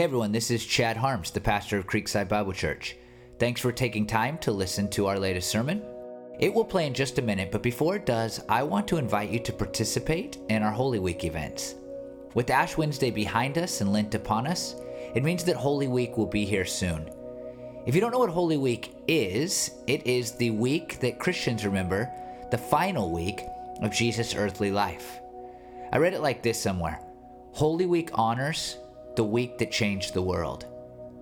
[0.00, 2.96] Hey everyone, this is Chad Harms, the pastor of Creekside Bible Church.
[3.38, 5.82] Thanks for taking time to listen to our latest sermon.
[6.38, 9.28] It will play in just a minute, but before it does, I want to invite
[9.28, 11.74] you to participate in our Holy Week events.
[12.32, 14.74] With Ash Wednesday behind us and Lent upon us,
[15.14, 17.10] it means that Holy Week will be here soon.
[17.84, 22.10] If you don't know what Holy Week is, it is the week that Christians remember,
[22.50, 23.42] the final week
[23.82, 25.20] of Jesus' earthly life.
[25.92, 27.02] I read it like this somewhere
[27.52, 28.78] Holy Week honors
[29.16, 30.66] the week that changed the world.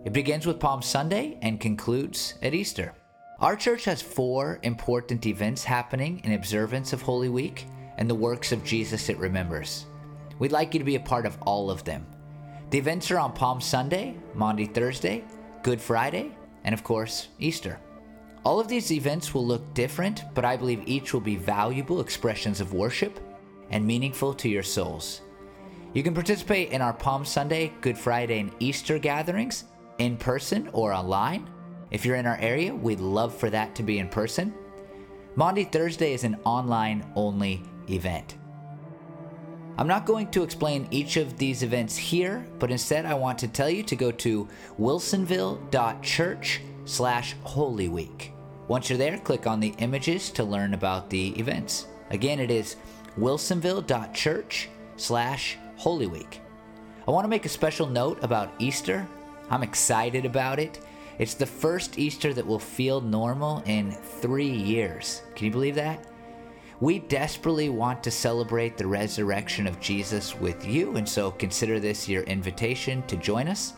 [0.04, 2.94] It begins with Palm Sunday and concludes at Easter.
[3.40, 7.66] Our church has four important events happening in observance of Holy Week
[7.98, 9.86] and the works of Jesus it remembers.
[10.38, 12.06] We'd like you to be a part of all of them.
[12.70, 15.24] The events are on Palm Sunday, Maundy Thursday,
[15.62, 16.32] Good Friday,
[16.64, 17.78] and of course, Easter.
[18.44, 22.60] All of these events will look different, but I believe each will be valuable expressions
[22.60, 23.18] of worship
[23.70, 25.22] and meaningful to your souls.
[25.94, 29.64] You can participate in our Palm Sunday, Good Friday, and Easter gatherings
[29.98, 31.48] in person or online.
[31.90, 34.52] If you're in our area, we'd love for that to be in person.
[35.34, 38.36] Maundy Thursday is an online only event.
[39.78, 43.48] I'm not going to explain each of these events here, but instead I want to
[43.48, 48.32] tell you to go to wilsonville.church slash Holy Week.
[48.66, 51.86] Once you're there, click on the images to learn about the events.
[52.10, 52.76] Again, it is
[53.16, 56.40] wilsonville.church slash Holy Week.
[57.06, 59.06] I want to make a special note about Easter.
[59.48, 60.80] I'm excited about it.
[61.18, 65.22] It's the first Easter that will feel normal in three years.
[65.36, 66.04] Can you believe that?
[66.80, 72.08] We desperately want to celebrate the resurrection of Jesus with you, and so consider this
[72.08, 73.74] your invitation to join us.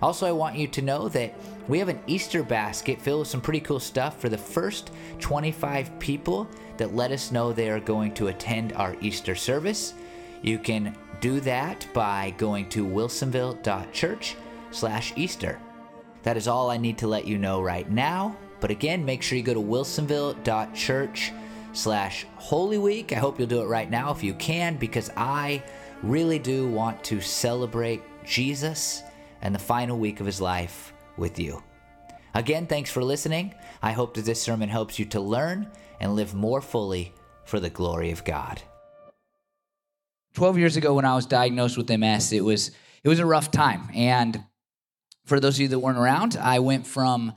[0.00, 1.34] Also, I want you to know that
[1.68, 5.98] we have an Easter basket filled with some pretty cool stuff for the first 25
[5.98, 6.48] people
[6.78, 9.94] that let us know they are going to attend our Easter service.
[10.42, 14.36] You can do that by going to wilsonville.church
[14.70, 15.58] slash Easter.
[16.22, 18.36] That is all I need to let you know right now.
[18.60, 21.32] But again, make sure you go to wilsonville.church
[21.72, 23.14] slash Holy Week.
[23.14, 25.62] I hope you'll do it right now if you can, because I
[26.02, 29.02] really do want to celebrate Jesus
[29.40, 31.62] and the final week of his life with you.
[32.34, 33.54] Again, thanks for listening.
[33.80, 35.70] I hope that this sermon helps you to learn
[36.00, 37.14] and live more fully
[37.46, 38.60] for the glory of God.
[40.34, 42.70] 12 years ago when I was diagnosed with MS, it was
[43.02, 43.88] it was a rough time.
[43.94, 44.42] And
[45.24, 47.34] for those of you that weren't around, I went from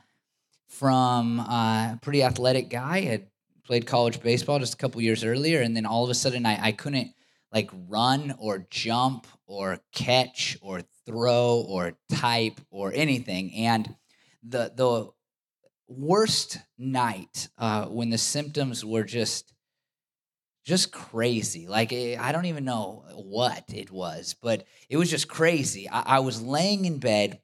[0.68, 3.28] from uh, a pretty athletic guy, had
[3.63, 6.68] played college baseball just a couple years earlier, and then all of a sudden I,
[6.68, 7.12] I couldn't
[7.53, 13.53] like run or jump or catch or throw or type or anything.
[13.56, 13.96] And
[14.44, 15.09] the the
[15.88, 19.53] worst night uh, when the symptoms were just
[20.68, 21.68] just crazy.
[21.68, 25.90] Like eh, I don't even know what it was, but it was just crazy.
[25.90, 27.40] I, I was laying in bed,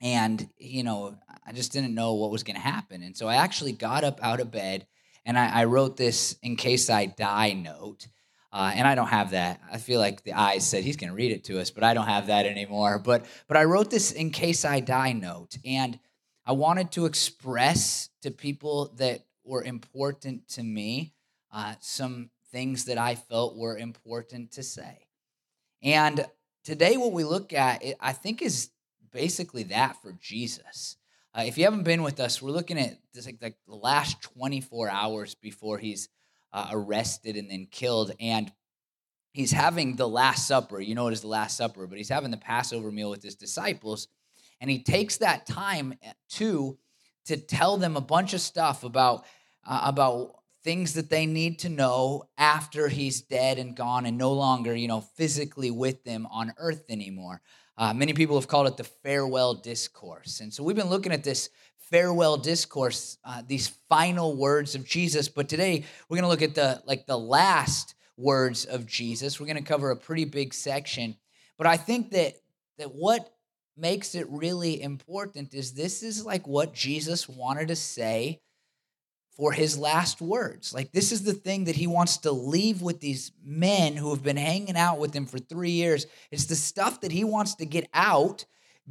[0.00, 1.16] and you know,
[1.46, 4.20] I just didn't know what was going to happen, and so I actually got up
[4.22, 4.86] out of bed
[5.28, 8.08] and I, I wrote this in case I die note.
[8.50, 9.60] Uh, and I don't have that.
[9.70, 11.92] I feel like the eyes said he's going to read it to us, but I
[11.92, 12.98] don't have that anymore.
[12.98, 15.98] But but I wrote this in case I die note, and
[16.46, 21.12] I wanted to express to people that were important to me
[21.52, 25.06] uh, some things that I felt were important to say.
[25.82, 26.26] And
[26.64, 28.70] today, what we look at, I think, is
[29.12, 30.96] basically that for Jesus.
[31.34, 34.20] Uh, if you haven't been with us, we're looking at this, like, like the last
[34.22, 36.08] 24 hours before he's
[36.52, 38.12] uh, arrested and then killed.
[38.18, 38.50] And
[39.32, 40.80] he's having the Last Supper.
[40.80, 43.36] You know it is the Last Supper, but he's having the Passover meal with his
[43.36, 44.08] disciples.
[44.60, 46.78] And he takes that time eh, to
[47.26, 49.24] to tell them a bunch of stuff about
[49.66, 50.37] uh, about
[50.68, 54.86] things that they need to know after he's dead and gone and no longer, you
[54.86, 57.40] know, physically with them on earth anymore.
[57.78, 60.40] Uh, many people have called it the farewell discourse.
[60.40, 61.48] And so we've been looking at this
[61.78, 65.26] farewell discourse, uh, these final words of Jesus.
[65.30, 69.40] But today we're going to look at the like the last words of Jesus.
[69.40, 71.16] We're going to cover a pretty big section.
[71.56, 72.34] But I think that
[72.76, 73.32] that what
[73.74, 78.42] makes it really important is this is like what Jesus wanted to say
[79.38, 80.74] for his last words.
[80.74, 84.22] Like, this is the thing that he wants to leave with these men who have
[84.22, 86.06] been hanging out with him for three years.
[86.32, 88.44] It's the stuff that he wants to get out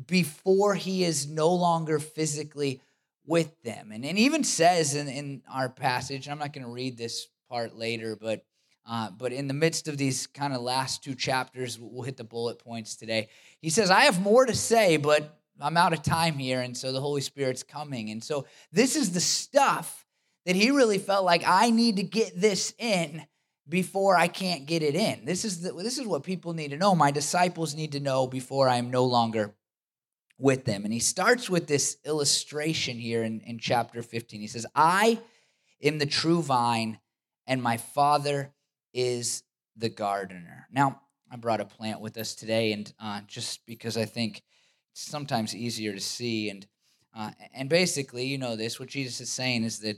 [0.07, 2.81] before he is no longer physically
[3.25, 3.91] with them.
[3.91, 7.75] And, and even says in, in our passage, I'm not going to read this part
[7.75, 8.43] later, but
[8.89, 12.23] uh, but in the midst of these kind of last two chapters, we'll hit the
[12.23, 13.27] bullet points today.
[13.61, 16.61] He says, I have more to say, but I'm out of time here.
[16.61, 18.11] And so the Holy Spirit's coming.
[18.11, 20.06] And so this is the stuff
[20.47, 23.27] that he really felt like I need to get this in
[23.67, 25.25] before I can't get it in.
[25.25, 26.95] This is the, this is what people need to know.
[26.95, 29.53] My disciples need to know before I am no longer
[30.39, 30.85] with them.
[30.85, 34.39] And he starts with this illustration here in, in chapter 15.
[34.39, 35.19] He says, I
[35.83, 36.99] am the true vine,
[37.45, 38.53] and my Father
[38.93, 39.43] is
[39.75, 40.69] the gardener.
[40.71, 44.43] Now, I brought a plant with us today, and uh, just because I think
[44.93, 46.65] it's sometimes easier to see, and
[47.13, 48.79] uh, and basically, you know this.
[48.79, 49.97] What Jesus is saying is that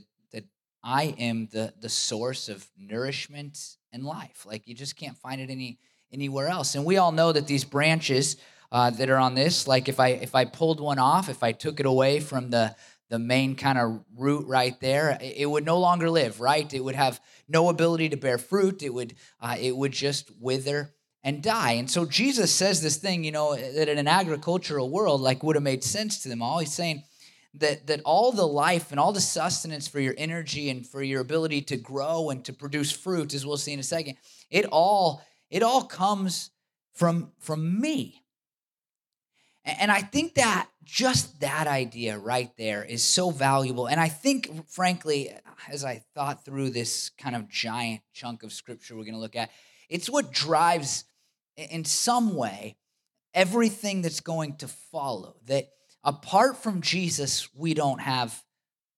[0.82, 4.46] I am the the source of nourishment and life.
[4.46, 5.78] Like you just can't find it any
[6.12, 6.74] anywhere else.
[6.74, 8.36] And we all know that these branches
[8.72, 11.52] uh, that are on this, like if I if I pulled one off, if I
[11.52, 12.74] took it away from the
[13.08, 16.40] the main kind of root right there, it would no longer live.
[16.40, 16.72] Right?
[16.72, 18.82] It would have no ability to bear fruit.
[18.82, 21.72] It would uh, it would just wither and die.
[21.72, 25.56] And so Jesus says this thing, you know, that in an agricultural world, like would
[25.56, 26.60] have made sense to them all.
[26.60, 27.02] He's saying
[27.54, 31.20] that that all the life and all the sustenance for your energy and for your
[31.20, 34.16] ability to grow and to produce fruit, as we'll see in a second,
[34.50, 36.50] it all it all comes
[36.92, 38.22] from from me.
[39.64, 43.86] And I think that just that idea right there is so valuable.
[43.86, 45.30] And I think, frankly,
[45.68, 49.36] as I thought through this kind of giant chunk of scripture we're going to look
[49.36, 49.50] at,
[49.88, 51.04] it's what drives,
[51.56, 52.76] in some way,
[53.34, 55.36] everything that's going to follow.
[55.46, 55.68] That
[56.04, 58.42] apart from Jesus, we don't have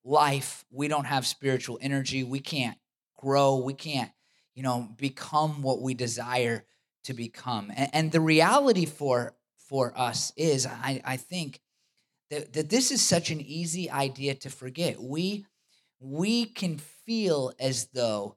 [0.04, 2.76] life, we don't have spiritual energy, we can't
[3.16, 4.10] grow, we can't,
[4.54, 6.64] you know, become what we desire
[7.04, 7.72] to become.
[7.75, 9.34] And, and the reality for
[9.69, 11.60] for us is, I, I think,
[12.31, 15.00] that, that this is such an easy idea to forget.
[15.00, 15.46] We,
[15.99, 18.37] we can feel as though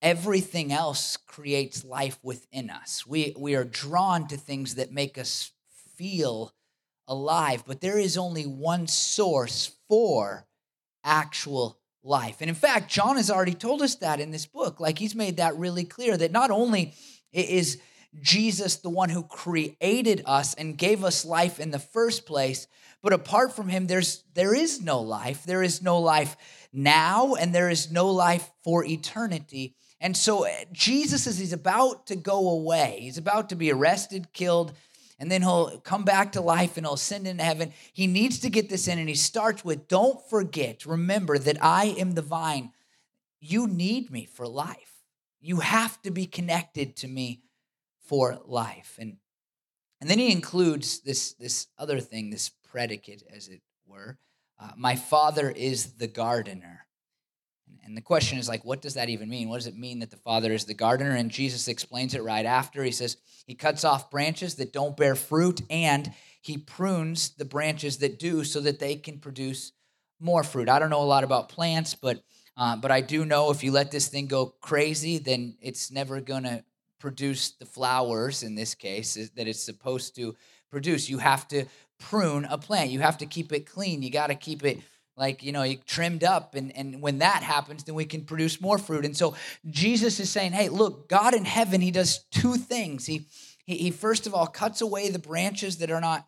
[0.00, 3.06] everything else creates life within us.
[3.06, 5.50] We, we are drawn to things that make us
[5.96, 6.52] feel
[7.08, 10.46] alive, but there is only one source for
[11.04, 12.36] actual life.
[12.40, 14.80] And in fact, John has already told us that in this book.
[14.80, 16.94] Like he's made that really clear that not only
[17.32, 17.80] is
[18.20, 22.66] Jesus the one who created us and gave us life in the first place.
[23.02, 25.44] But apart from him, there's there is no life.
[25.44, 26.36] There is no life
[26.72, 29.74] now, and there is no life for eternity.
[30.00, 34.32] And so eh, Jesus, as he's about to go away, he's about to be arrested,
[34.32, 34.72] killed,
[35.22, 37.72] and then he'll come back to life and he'll ascend into heaven.
[37.92, 41.94] He needs to get this in, and he starts with, Don't forget, remember that I
[41.96, 42.72] am the vine.
[43.38, 45.04] You need me for life.
[45.40, 47.44] You have to be connected to me
[48.04, 48.96] for life.
[48.98, 49.18] And
[50.00, 54.18] and then he includes this this other thing, this predicate, as it were.
[54.58, 56.86] Uh, my father is the gardener.
[57.84, 59.48] And the question is like, what does that even mean?
[59.48, 61.14] What does it mean that the Father is the gardener?
[61.14, 62.82] And Jesus explains it right after.
[62.82, 63.16] He says,
[63.46, 68.44] He cuts off branches that don't bear fruit and He prunes the branches that do
[68.44, 69.72] so that they can produce
[70.20, 70.68] more fruit.
[70.68, 72.22] I don't know a lot about plants, but
[72.56, 76.20] uh, but I do know if you let this thing go crazy, then it's never
[76.20, 76.62] going to
[76.98, 80.36] produce the flowers in this case that it's supposed to
[80.70, 81.08] produce.
[81.08, 81.64] You have to
[81.98, 82.90] prune a plant.
[82.90, 84.02] You have to keep it clean.
[84.02, 84.80] You got to keep it
[85.16, 88.60] like you know he trimmed up and and when that happens then we can produce
[88.60, 89.34] more fruit and so
[89.70, 93.26] jesus is saying hey look god in heaven he does two things he
[93.64, 96.26] he, he first of all cuts away the branches that are not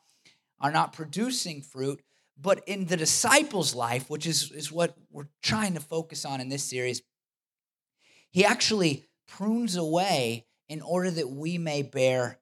[0.60, 2.00] are not producing fruit
[2.40, 6.48] but in the disciples life which is is what we're trying to focus on in
[6.48, 7.02] this series
[8.30, 12.40] he actually prunes away in order that we may bear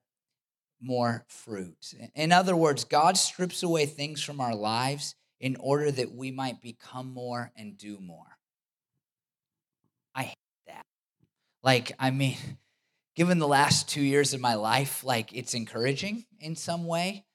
[0.81, 1.93] more fruit.
[2.15, 6.61] In other words, God strips away things from our lives in order that we might
[6.61, 8.37] become more and do more.
[10.15, 10.85] I hate that.
[11.61, 12.37] Like, I mean,
[13.15, 17.25] given the last two years of my life, like it's encouraging in some way,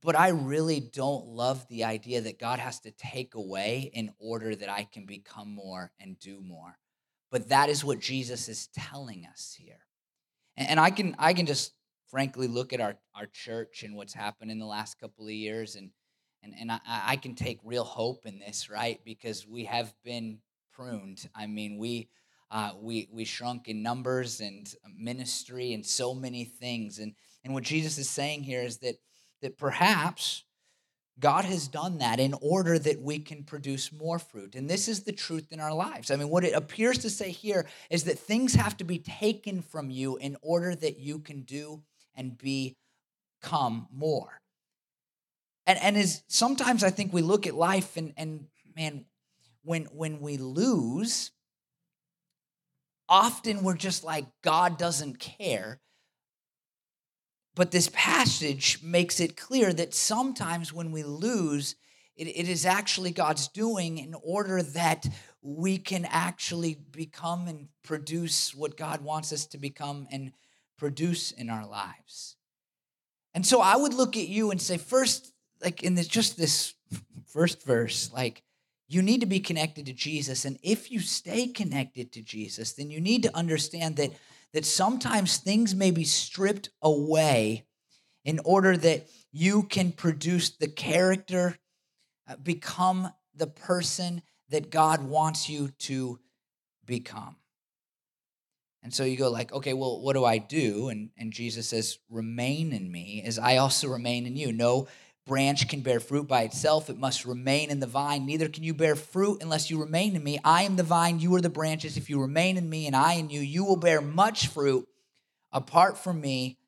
[0.00, 4.56] but I really don't love the idea that God has to take away in order
[4.56, 6.78] that I can become more and do more.
[7.30, 9.84] But that is what Jesus is telling us here.
[10.56, 11.74] And I can I can just
[12.10, 15.76] frankly look at our, our church and what's happened in the last couple of years
[15.76, 15.90] and
[16.42, 19.00] and, and I, I can take real hope in this, right?
[19.04, 20.38] Because we have been
[20.72, 21.28] pruned.
[21.34, 22.08] I mean, we
[22.50, 26.98] uh, we we shrunk in numbers and ministry and so many things.
[26.98, 27.14] And
[27.44, 28.96] and what Jesus is saying here is that
[29.42, 30.44] that perhaps
[31.20, 34.54] God has done that in order that we can produce more fruit.
[34.54, 36.10] And this is the truth in our lives.
[36.10, 39.60] I mean, what it appears to say here is that things have to be taken
[39.60, 41.82] from you in order that you can do
[42.14, 44.40] and become more.
[45.68, 49.04] And, and as sometimes I think we look at life and, and man,
[49.62, 51.30] when, when we lose,
[53.06, 55.80] often we're just like, God doesn't care.
[57.54, 61.76] But this passage makes it clear that sometimes when we lose,
[62.16, 65.06] it, it is actually God's doing in order that
[65.42, 70.32] we can actually become and produce what God wants us to become and
[70.78, 72.36] produce in our lives.
[73.34, 76.74] And so I would look at you and say, first, like in this just this
[77.26, 78.42] first verse, like
[78.88, 80.44] you need to be connected to Jesus.
[80.44, 84.12] And if you stay connected to Jesus, then you need to understand that,
[84.54, 87.66] that sometimes things may be stripped away
[88.24, 91.58] in order that you can produce the character,
[92.26, 96.18] uh, become the person that God wants you to
[96.86, 97.36] become.
[98.82, 100.88] And so you go like, okay, well, what do I do?
[100.88, 104.52] And, and Jesus says, remain in me as I also remain in you.
[104.52, 104.88] No
[105.28, 106.90] branch can bear fruit by itself.
[106.90, 108.26] It must remain in the vine.
[108.26, 110.40] Neither can you bear fruit unless you remain in me.
[110.42, 111.96] I am the vine, you are the branches.
[111.96, 114.88] If you remain in me and I in you, you will bear much fruit.
[115.52, 116.58] Apart from me,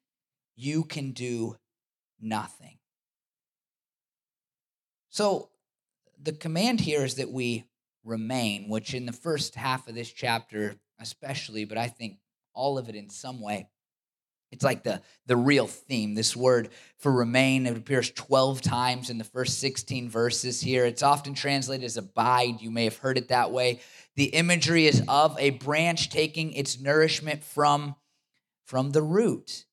[0.54, 1.56] you can do
[2.20, 2.78] nothing.
[5.08, 5.48] So
[6.22, 7.64] the command here is that we
[8.04, 12.18] remain, which in the first half of this chapter, especially, but I think
[12.54, 13.68] all of it in some way,
[14.52, 16.14] it's like the, the real theme.
[16.14, 20.84] This word for remain, it appears 12 times in the first 16 verses here.
[20.84, 22.60] It's often translated as abide.
[22.60, 23.80] You may have heard it that way.
[24.16, 27.94] The imagery is of a branch taking its nourishment from,
[28.66, 29.64] from the root.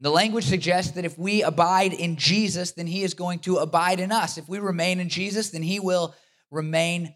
[0.00, 3.98] The language suggests that if we abide in Jesus, then he is going to abide
[3.98, 4.38] in us.
[4.38, 6.14] If we remain in Jesus, then he will
[6.50, 7.14] remain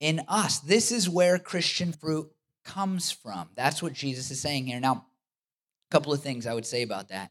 [0.00, 0.58] in us.
[0.60, 2.30] This is where Christian fruit
[2.64, 3.48] comes from.
[3.54, 4.80] That's what Jesus is saying here.
[4.80, 5.06] Now,
[5.88, 7.30] a couple of things I would say about that.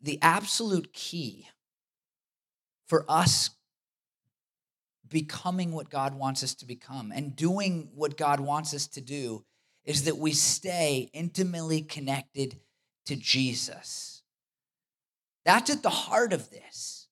[0.00, 1.48] The absolute key
[2.86, 3.50] for us
[5.08, 9.44] becoming what God wants us to become and doing what God wants us to do
[9.84, 12.58] is that we stay intimately connected
[13.06, 14.22] to Jesus.
[15.44, 17.06] That's at the heart of this.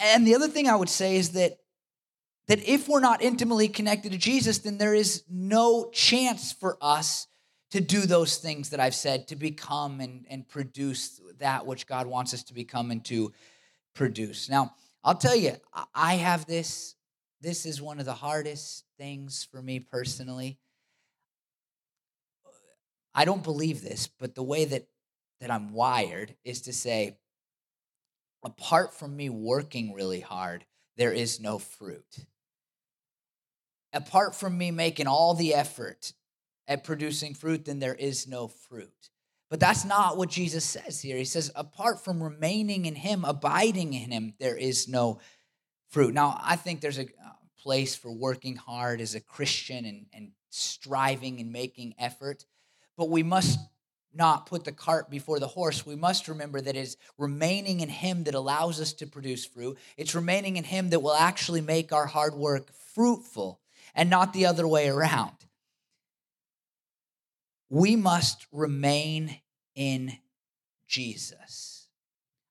[0.00, 1.58] And the other thing I would say is that
[2.48, 7.26] that if we're not intimately connected to Jesus, then there is no chance for us
[7.76, 12.06] to do those things that I've said, to become and, and produce that which God
[12.06, 13.34] wants us to become and to
[13.94, 14.48] produce.
[14.48, 14.72] Now,
[15.04, 15.56] I'll tell you,
[15.94, 16.94] I have this.
[17.42, 20.58] This is one of the hardest things for me personally.
[23.14, 24.86] I don't believe this, but the way that
[25.42, 27.18] that I'm wired is to say
[28.42, 30.64] apart from me working really hard,
[30.96, 32.24] there is no fruit.
[33.92, 36.14] Apart from me making all the effort
[36.68, 39.10] at producing fruit, then there is no fruit.
[39.48, 41.16] But that's not what Jesus says here.
[41.16, 45.20] He says, apart from remaining in Him, abiding in Him, there is no
[45.88, 46.14] fruit.
[46.14, 50.32] Now, I think there's a uh, place for working hard as a Christian and, and
[50.50, 52.44] striving and making effort
[52.96, 53.58] but we must
[54.14, 55.84] not put the cart before the horse.
[55.84, 59.76] We must remember that it's remaining in Him that allows us to produce fruit.
[59.96, 63.60] It's remaining in Him that will actually make our hard work fruitful
[63.94, 65.32] and not the other way around.
[67.68, 69.40] We must remain
[69.74, 70.12] in
[70.86, 71.88] Jesus.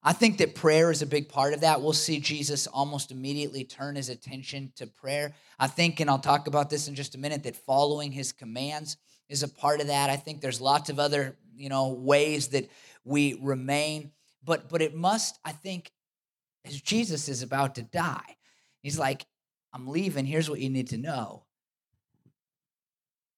[0.04, 1.82] I think that prayer is a big part of that.
[1.82, 5.34] We'll see Jesus almost immediately turn his attention to prayer.
[5.58, 8.98] I think, and I'll talk about this in just a minute, that following his commands
[9.30, 10.12] is a part of that.
[10.12, 12.70] I think there's lots of other, you know, ways that
[13.04, 14.12] we remain,
[14.44, 15.92] but but it must, I think,
[16.66, 18.38] as Jesus is about to die,
[18.84, 19.26] he's like,
[19.74, 20.26] I'm leaving.
[20.26, 21.45] Here's what you need to know.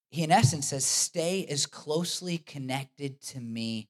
[0.09, 3.89] He, in essence, says, Stay as closely connected to me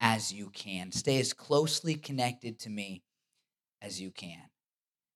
[0.00, 0.92] as you can.
[0.92, 3.02] Stay as closely connected to me
[3.80, 4.42] as you can.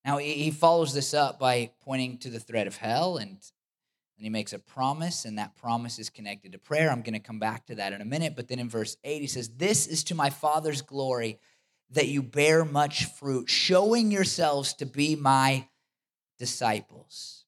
[0.04, 3.38] Now, he follows this up by pointing to the threat of hell and
[4.18, 6.90] and he makes a promise, and that promise is connected to prayer.
[6.90, 8.34] I'm going to come back to that in a minute.
[8.34, 11.38] But then in verse 8, he says, This is to my Father's glory
[11.90, 15.68] that you bear much fruit, showing yourselves to be my
[16.36, 17.44] disciples.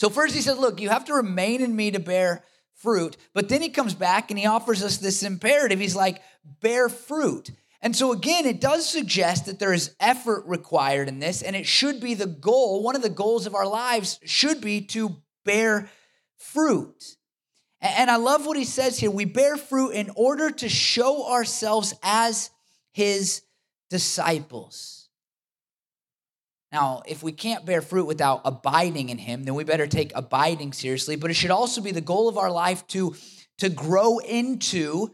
[0.00, 2.42] So, first he says, Look, you have to remain in me to bear
[2.72, 3.18] fruit.
[3.34, 5.78] But then he comes back and he offers us this imperative.
[5.78, 6.22] He's like,
[6.62, 7.50] Bear fruit.
[7.82, 11.66] And so, again, it does suggest that there is effort required in this, and it
[11.66, 12.82] should be the goal.
[12.82, 15.90] One of the goals of our lives should be to bear
[16.38, 17.16] fruit.
[17.82, 19.10] And I love what he says here.
[19.10, 22.48] We bear fruit in order to show ourselves as
[22.90, 23.42] his
[23.90, 24.99] disciples.
[26.72, 30.72] Now, if we can't bear fruit without abiding in him, then we better take abiding
[30.72, 31.16] seriously.
[31.16, 33.16] But it should also be the goal of our life to,
[33.58, 35.10] to grow into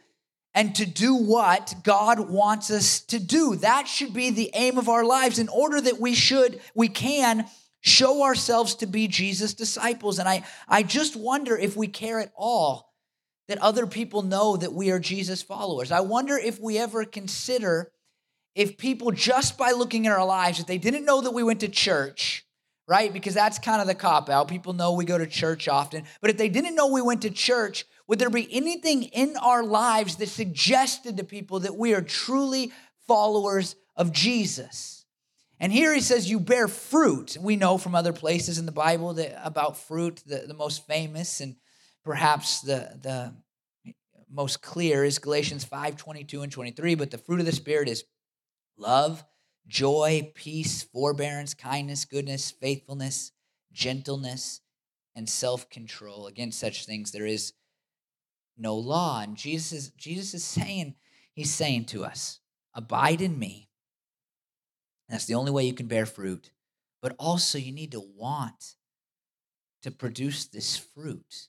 [0.54, 3.56] and to do what God wants us to do.
[3.56, 7.46] That should be the aim of our lives in order that we should, we can
[7.80, 10.18] show ourselves to be Jesus' disciples.
[10.18, 12.92] And I, I just wonder if we care at all
[13.48, 15.92] that other people know that we are Jesus followers.
[15.92, 17.92] I wonder if we ever consider
[18.56, 21.60] if people just by looking at our lives, if they didn't know that we went
[21.60, 22.44] to church,
[22.88, 23.12] right?
[23.12, 24.48] Because that's kind of the cop out.
[24.48, 26.02] People know we go to church often.
[26.20, 29.62] But if they didn't know we went to church, would there be anything in our
[29.62, 32.72] lives that suggested to people that we are truly
[33.06, 35.04] followers of Jesus.
[35.58, 37.36] And here he says, You bear fruit.
[37.40, 41.40] We know from other places in the Bible that about fruit, the, the most famous
[41.40, 41.56] and
[42.04, 43.34] perhaps the, the
[44.30, 46.94] most clear is Galatians 5 22 and 23.
[46.94, 48.04] But the fruit of the Spirit is
[48.76, 49.24] love,
[49.66, 53.32] joy, peace, forbearance, kindness, goodness, faithfulness,
[53.72, 54.60] gentleness,
[55.14, 56.26] and self control.
[56.26, 57.52] Against such things, there is
[58.56, 59.20] no law.
[59.20, 60.94] And Jesus is, Jesus is saying,
[61.34, 62.40] He's saying to us,
[62.74, 63.66] Abide in me
[65.08, 66.50] that's the only way you can bear fruit.
[67.02, 68.74] But also, you need to want
[69.82, 71.48] to produce this fruit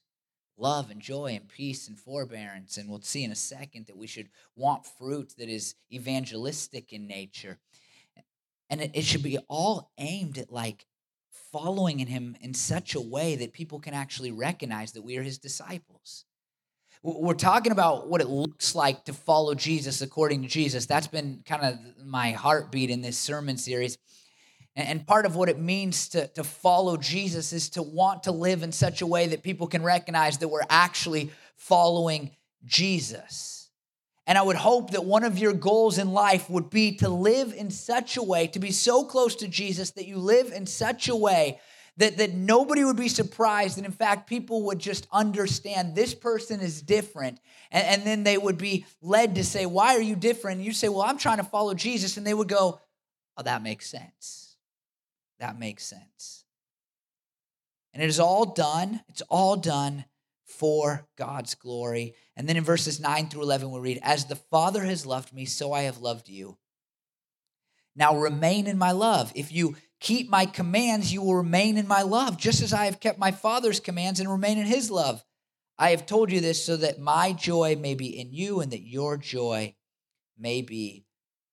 [0.58, 2.76] love and joy and peace and forbearance.
[2.76, 7.06] And we'll see in a second that we should want fruit that is evangelistic in
[7.06, 7.58] nature.
[8.68, 10.86] And it, it should be all aimed at like
[11.52, 15.22] following in him in such a way that people can actually recognize that we are
[15.22, 16.24] his disciples.
[17.02, 20.84] We're talking about what it looks like to follow Jesus according to Jesus.
[20.86, 23.98] That's been kind of my heartbeat in this sermon series.
[24.76, 28.62] And part of what it means to, to follow Jesus is to want to live
[28.62, 32.30] in such a way that people can recognize that we're actually following
[32.64, 33.70] Jesus.
[34.28, 37.52] And I would hope that one of your goals in life would be to live
[37.54, 41.08] in such a way, to be so close to Jesus that you live in such
[41.08, 41.58] a way
[41.96, 43.76] that, that nobody would be surprised.
[43.76, 47.40] And in fact, people would just understand this person is different.
[47.70, 50.58] And, and then they would be led to say, Why are you different?
[50.58, 52.16] And you say, Well, I'm trying to follow Jesus.
[52.16, 52.80] And they would go,
[53.36, 54.47] Oh, that makes sense.
[55.40, 56.44] That makes sense.
[57.94, 60.04] And it is all done, it's all done
[60.44, 62.14] for God's glory.
[62.36, 65.44] And then in verses 9 through 11, we read, As the Father has loved me,
[65.44, 66.56] so I have loved you.
[67.94, 69.32] Now remain in my love.
[69.34, 73.00] If you keep my commands, you will remain in my love, just as I have
[73.00, 75.24] kept my Father's commands and remain in his love.
[75.78, 78.86] I have told you this so that my joy may be in you and that
[78.86, 79.74] your joy
[80.38, 81.06] may be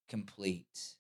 [0.10, 0.95] complete.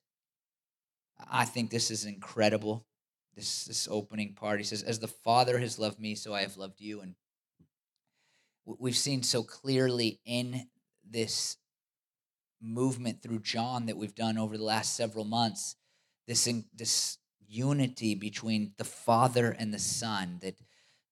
[1.29, 2.85] I think this is incredible.
[3.35, 6.57] This, this opening part, he says, As the Father has loved me, so I have
[6.57, 7.01] loved you.
[7.01, 7.15] And
[8.65, 10.67] we've seen so clearly in
[11.09, 11.57] this
[12.61, 15.75] movement through John that we've done over the last several months
[16.27, 20.55] this, in, this unity between the Father and the Son, that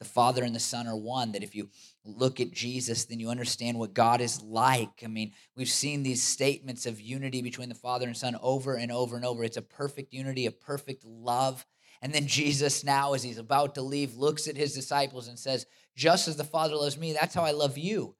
[0.03, 1.69] the Father and the Son are one, that if you
[2.03, 5.01] look at Jesus, then you understand what God is like.
[5.03, 8.91] I mean, we've seen these statements of unity between the Father and Son over and
[8.91, 9.43] over and over.
[9.43, 11.65] It's a perfect unity, a perfect love.
[12.01, 15.65] And then Jesus, now, as he's about to leave, looks at his disciples and says,
[15.95, 18.15] Just as the Father loves me, that's how I love you.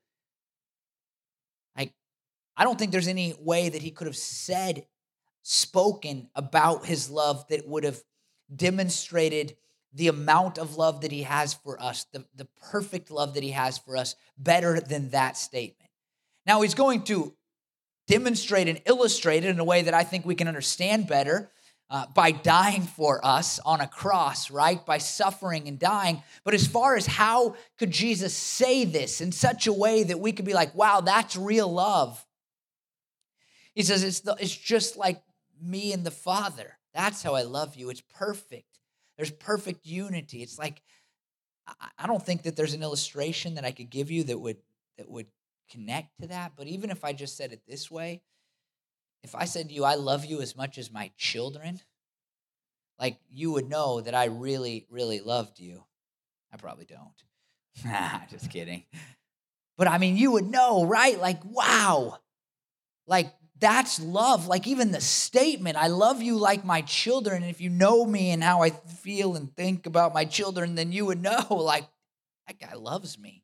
[1.76, 1.92] I,
[2.56, 4.86] I don't think there's any way that he could have said
[5.42, 8.02] spoken about his love that would have
[8.56, 9.58] demonstrated
[9.94, 13.52] the amount of love that he has for us, the, the perfect love that he
[13.52, 15.90] has for us, better than that statement.
[16.46, 17.34] Now, he's going to
[18.08, 21.52] demonstrate and illustrate it in a way that I think we can understand better
[21.90, 24.84] uh, by dying for us on a cross, right?
[24.84, 26.24] By suffering and dying.
[26.44, 30.32] But as far as how could Jesus say this in such a way that we
[30.32, 32.26] could be like, wow, that's real love?
[33.76, 35.22] He says it's, the, it's just like
[35.62, 36.78] me and the Father.
[36.94, 37.90] That's how I love you.
[37.90, 38.73] It's perfect.
[39.18, 40.42] There's perfect unity.
[40.42, 40.82] It's like
[41.98, 44.58] I don't think that there's an illustration that I could give you that would
[44.98, 45.28] that would
[45.72, 46.54] connect to that.
[46.56, 48.22] But even if I just said it this way,
[49.24, 51.80] if I said to you, I love you as much as my children,
[53.00, 55.84] like you would know that I really, really loved you.
[56.52, 58.30] I probably don't.
[58.30, 58.84] just kidding.
[59.78, 61.20] But I mean, you would know, right?
[61.20, 62.20] Like, wow.
[63.08, 64.46] Like that's love.
[64.46, 67.44] Like even the statement, I love you like my children.
[67.44, 70.92] And if you know me and how I feel and think about my children, then
[70.92, 71.86] you would know, like,
[72.46, 73.42] that guy loves me.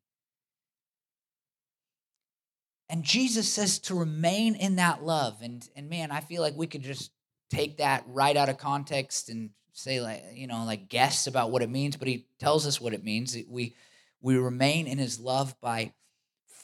[2.89, 5.37] And Jesus says to remain in that love.
[5.41, 7.11] And, and man, I feel like we could just
[7.49, 11.61] take that right out of context and say, like, you know, like guess about what
[11.61, 13.37] it means, but he tells us what it means.
[13.47, 13.73] We,
[14.19, 15.93] we remain in his love by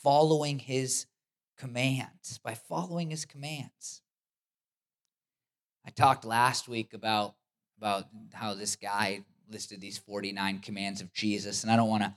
[0.03, 1.05] following his
[1.57, 4.01] commands, by following his commands.
[5.85, 7.35] I talked last week about,
[7.77, 12.13] about how this guy listed these 49 commands of Jesus, and I don't want to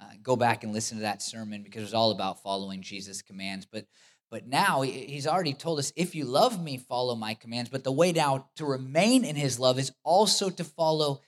[0.00, 3.22] uh, go back and listen to that sermon because it was all about following Jesus'
[3.22, 3.66] commands.
[3.66, 3.86] But
[4.30, 7.70] but now he's already told us if you love me, follow my commands.
[7.70, 11.20] But the way now to remain in his love is also to follow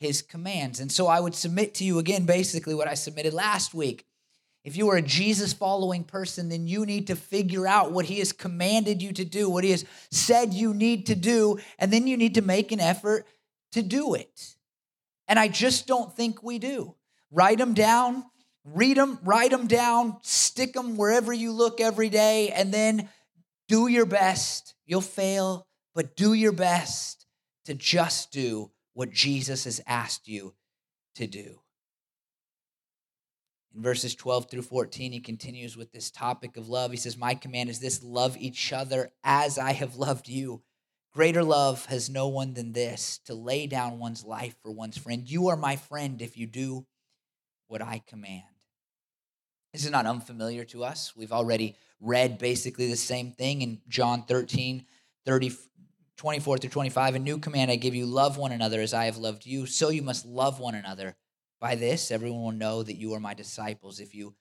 [0.00, 0.80] his commands.
[0.80, 4.04] And so I would submit to you again, basically, what I submitted last week.
[4.62, 8.18] If you are a Jesus following person, then you need to figure out what he
[8.18, 12.06] has commanded you to do, what he has said you need to do, and then
[12.06, 13.26] you need to make an effort
[13.72, 14.56] to do it.
[15.28, 16.94] And I just don't think we do.
[17.30, 18.24] Write them down,
[18.64, 23.08] read them, write them down, stick them wherever you look every day, and then
[23.68, 24.74] do your best.
[24.84, 27.26] You'll fail, but do your best
[27.64, 30.54] to just do what Jesus has asked you
[31.14, 31.59] to do.
[33.74, 36.90] In verses 12 through 14, he continues with this topic of love.
[36.90, 40.62] He says, My command is this love each other as I have loved you.
[41.12, 45.28] Greater love has no one than this to lay down one's life for one's friend.
[45.28, 46.86] You are my friend if you do
[47.68, 48.42] what I command.
[49.72, 51.14] This is not unfamiliar to us.
[51.16, 54.84] We've already read basically the same thing in John 13,
[55.26, 55.52] 30,
[56.16, 57.14] 24 through 25.
[57.14, 59.66] A new command I give you love one another as I have loved you.
[59.66, 61.16] So you must love one another.
[61.60, 64.34] By this, everyone will know that you are my disciples if you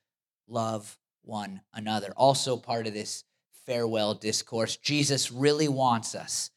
[0.47, 2.13] love one another.
[2.15, 3.25] Also, part of this
[3.65, 6.49] farewell discourse, Jesus really wants us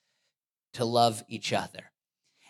[0.75, 1.91] to love each other.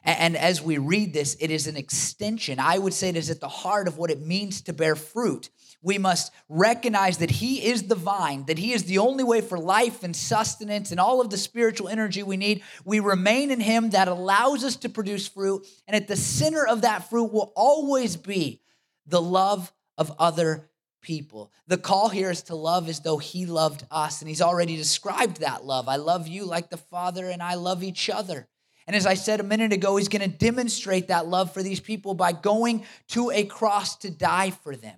[0.05, 2.59] And as we read this, it is an extension.
[2.59, 5.49] I would say it is at the heart of what it means to bear fruit.
[5.83, 9.59] We must recognize that He is the vine, that He is the only way for
[9.59, 12.63] life and sustenance and all of the spiritual energy we need.
[12.85, 15.67] We remain in Him that allows us to produce fruit.
[15.89, 18.63] And at the center of that fruit will always be
[19.07, 20.71] the love of other
[21.03, 21.53] people.
[21.67, 24.23] The call here is to love as though He loved us.
[24.23, 25.89] And He's already described that love.
[25.89, 28.47] I love you like the Father, and I love each other.
[28.87, 31.81] And as I said a minute ago, he's going to demonstrate that love for these
[31.81, 34.97] people by going to a cross to die for them.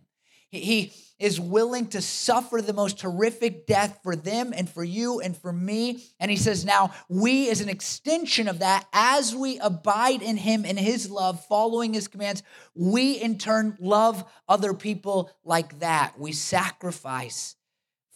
[0.55, 5.37] He is willing to suffer the most horrific death for them and for you and
[5.37, 6.05] for me.
[6.19, 10.65] And he says, now we, as an extension of that, as we abide in him
[10.65, 12.43] and his love, following his commands,
[12.75, 16.19] we in turn love other people like that.
[16.19, 17.55] We sacrifice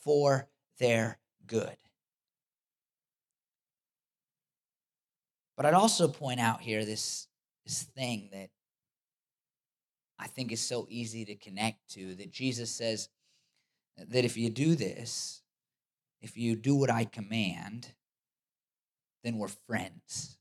[0.03, 0.49] for
[0.79, 1.77] their good.
[5.57, 7.27] But I'd also point out here this,
[7.65, 8.51] this thing that
[10.19, 13.09] I think is so easy to connect to that Jesus says
[13.97, 15.43] that if you do this,
[16.21, 17.93] if you do what I command,
[19.23, 20.39] then we're friends.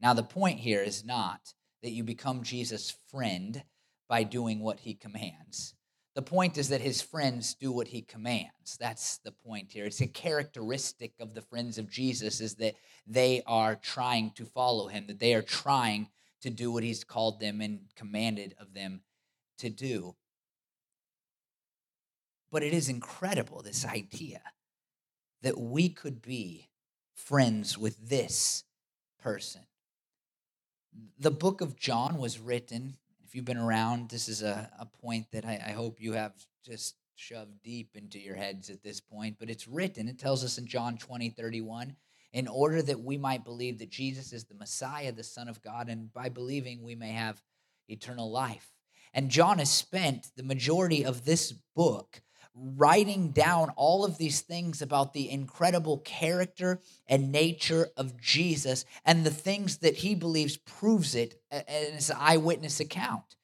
[0.00, 3.62] Now, the point here is not that you become Jesus' friend
[4.08, 5.74] by doing what he commands.
[6.14, 8.76] The point is that his friends do what he commands.
[8.78, 9.84] That's the point here.
[9.84, 12.74] It's a characteristic of the friends of Jesus is that
[13.06, 16.08] they are trying to follow him, that they are trying
[16.42, 19.02] to do what he's called them and commanded of them
[19.58, 20.16] to do.
[22.50, 24.40] But it is incredible, this idea
[25.42, 26.68] that we could be
[27.14, 28.64] friends with this
[29.22, 29.62] person.
[31.18, 32.96] The book of John was written
[33.30, 36.32] if you've been around, this is a, a point that I, I hope you have
[36.64, 39.36] just shoved deep into your heads at this point.
[39.38, 41.94] But it's written, it tells us in John 20, 31,
[42.32, 45.88] in order that we might believe that Jesus is the Messiah, the Son of God,
[45.88, 47.42] and by believing we may have
[47.88, 48.68] eternal life.
[49.12, 52.22] And John has spent the majority of this book
[52.54, 59.24] writing down all of these things about the incredible character and nature of Jesus and
[59.24, 63.36] the things that he believes proves it in his eyewitness account.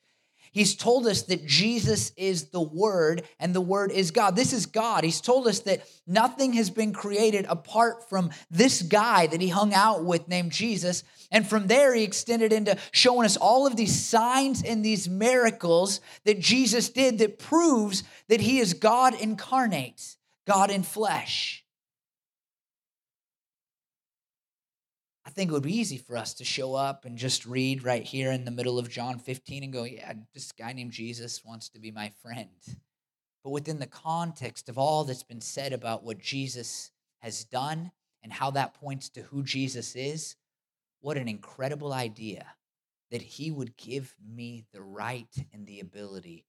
[0.57, 4.37] He's told us that Jesus is the Word and the Word is God.
[4.37, 5.05] This is God.
[5.05, 9.75] He's told us that nothing has been created apart from this guy that he hung
[9.75, 11.05] out with named Jesus.
[11.31, 16.01] And from there, he extended into showing us all of these signs and these miracles
[16.25, 20.17] that Jesus did that proves that he is God incarnate,
[20.47, 21.67] God in flesh.
[25.26, 28.03] I think it would be easy for us to show up and just read right
[28.03, 31.69] here in the middle of John 15 and go, yeah, this guy named Jesus wants
[31.69, 32.49] to be my friend.
[33.45, 38.33] But within the context of all that's been said about what Jesus has done and
[38.33, 40.37] how that points to who Jesus is,
[41.01, 42.47] what an incredible idea
[43.11, 46.47] that he would give me the right and the ability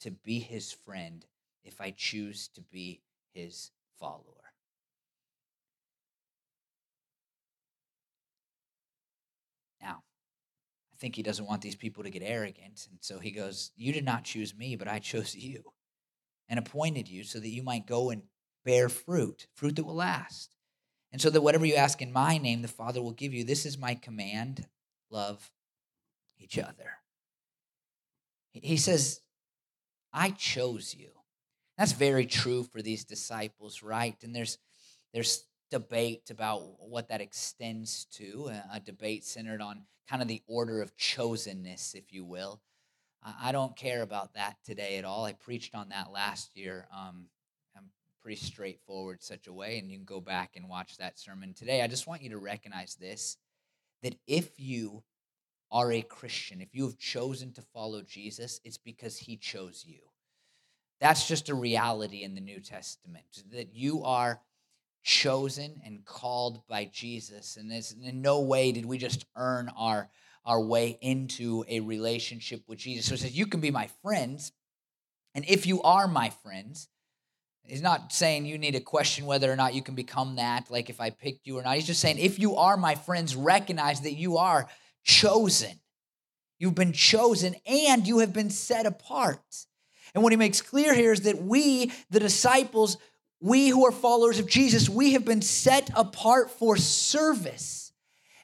[0.00, 1.24] to be his friend
[1.64, 3.00] if I choose to be
[3.32, 4.36] his follower.
[9.80, 10.02] Now,
[10.96, 12.88] I think he doesn't want these people to get arrogant.
[12.90, 15.62] And so he goes, You did not choose me, but I chose you
[16.48, 18.22] and appointed you so that you might go and
[18.64, 20.54] bear fruit, fruit that will last.
[21.12, 23.44] And so that whatever you ask in my name, the Father will give you.
[23.44, 24.66] This is my command
[25.10, 25.50] love
[26.38, 26.98] each other.
[28.52, 29.20] He says,
[30.14, 31.10] I chose you.
[31.76, 34.16] That's very true for these disciples, right?
[34.22, 34.56] And there's
[35.12, 40.80] there's debate about what that extends to, a, debate centered on kind of the order
[40.80, 42.60] of chosenness, if you will.
[43.42, 45.24] I don't care about that today at all.
[45.24, 46.86] I preached on that last year.
[46.96, 47.26] Um,
[47.76, 47.90] I'm
[48.22, 51.82] pretty straightforward such a way, and you can go back and watch that sermon today.
[51.82, 53.36] I just want you to recognize this
[54.02, 55.02] that if you
[55.72, 59.98] are a Christian, if you have chosen to follow Jesus, it's because he chose you.
[61.00, 64.40] That's just a reality in the New Testament that you are
[65.06, 67.56] chosen and called by Jesus.
[67.56, 67.70] And
[68.04, 70.10] in no way did we just earn our,
[70.44, 73.06] our way into a relationship with Jesus.
[73.06, 74.50] So it says, You can be my friends.
[75.32, 76.88] And if you are my friends,
[77.62, 80.90] He's not saying you need to question whether or not you can become that, like
[80.90, 81.74] if I picked you or not.
[81.74, 84.68] He's just saying, if you are my friends, recognize that you are
[85.04, 85.80] chosen.
[86.58, 89.66] You've been chosen and you have been set apart.
[90.14, 92.98] And what he makes clear here is that we, the disciples,
[93.40, 97.92] we who are followers of Jesus, we have been set apart for service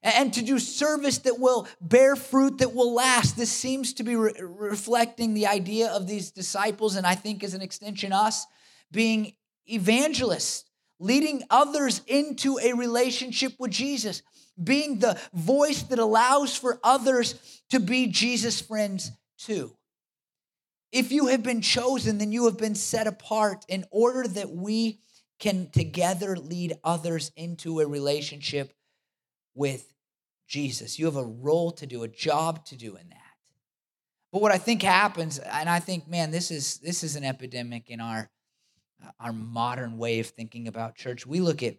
[0.03, 3.37] and to do service that will bear fruit that will last.
[3.37, 7.55] This seems to be re- reflecting the idea of these disciples, and I think as
[7.55, 8.47] an extension, us
[8.91, 9.35] being
[9.67, 10.65] evangelists,
[10.99, 14.23] leading others into a relationship with Jesus,
[14.63, 19.75] being the voice that allows for others to be Jesus' friends too.
[20.93, 25.01] If you have been chosen, then you have been set apart in order that we
[25.39, 28.75] can together lead others into a relationship
[29.55, 29.93] with
[30.47, 30.99] Jesus.
[30.99, 33.19] You have a role to do, a job to do in that.
[34.31, 37.89] But what I think happens, and I think, man, this is this is an epidemic
[37.91, 38.31] in our
[39.19, 41.27] our modern way of thinking about church.
[41.27, 41.77] We look at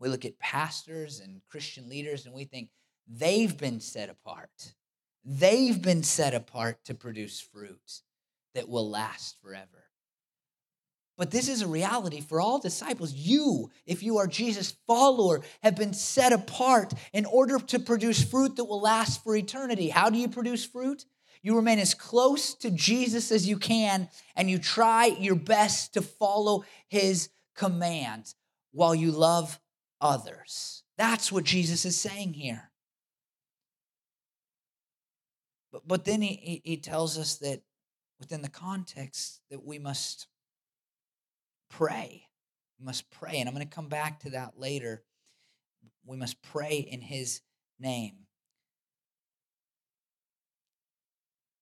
[0.00, 2.70] we look at pastors and Christian leaders and we think
[3.06, 4.74] they've been set apart.
[5.24, 8.02] They've been set apart to produce fruit
[8.54, 9.84] that will last forever.
[11.16, 13.12] But this is a reality for all disciples.
[13.12, 18.56] You, if you are Jesus' follower, have been set apart in order to produce fruit
[18.56, 19.90] that will last for eternity.
[19.90, 21.04] How do you produce fruit?
[21.40, 26.02] You remain as close to Jesus as you can, and you try your best to
[26.02, 28.34] follow his commands
[28.72, 29.60] while you love
[30.00, 30.82] others.
[30.96, 32.70] That's what Jesus is saying here.
[35.70, 37.62] But, but then he, he, he tells us that
[38.24, 40.28] within the context that we must
[41.68, 42.26] pray.
[42.80, 43.38] We must pray.
[43.38, 45.02] And I'm going to come back to that later.
[46.06, 47.42] We must pray in his
[47.78, 48.14] name.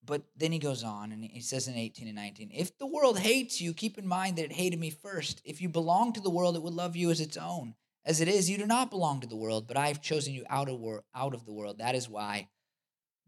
[0.04, 3.18] But then he goes on and he says in 18 and 19 If the world
[3.18, 5.42] hates you, keep in mind that it hated me first.
[5.44, 7.74] If you belong to the world, it would love you as its own.
[8.04, 10.44] As it is, you do not belong to the world, but I have chosen you
[10.48, 11.78] out of, wor- out of the world.
[11.78, 12.48] That is why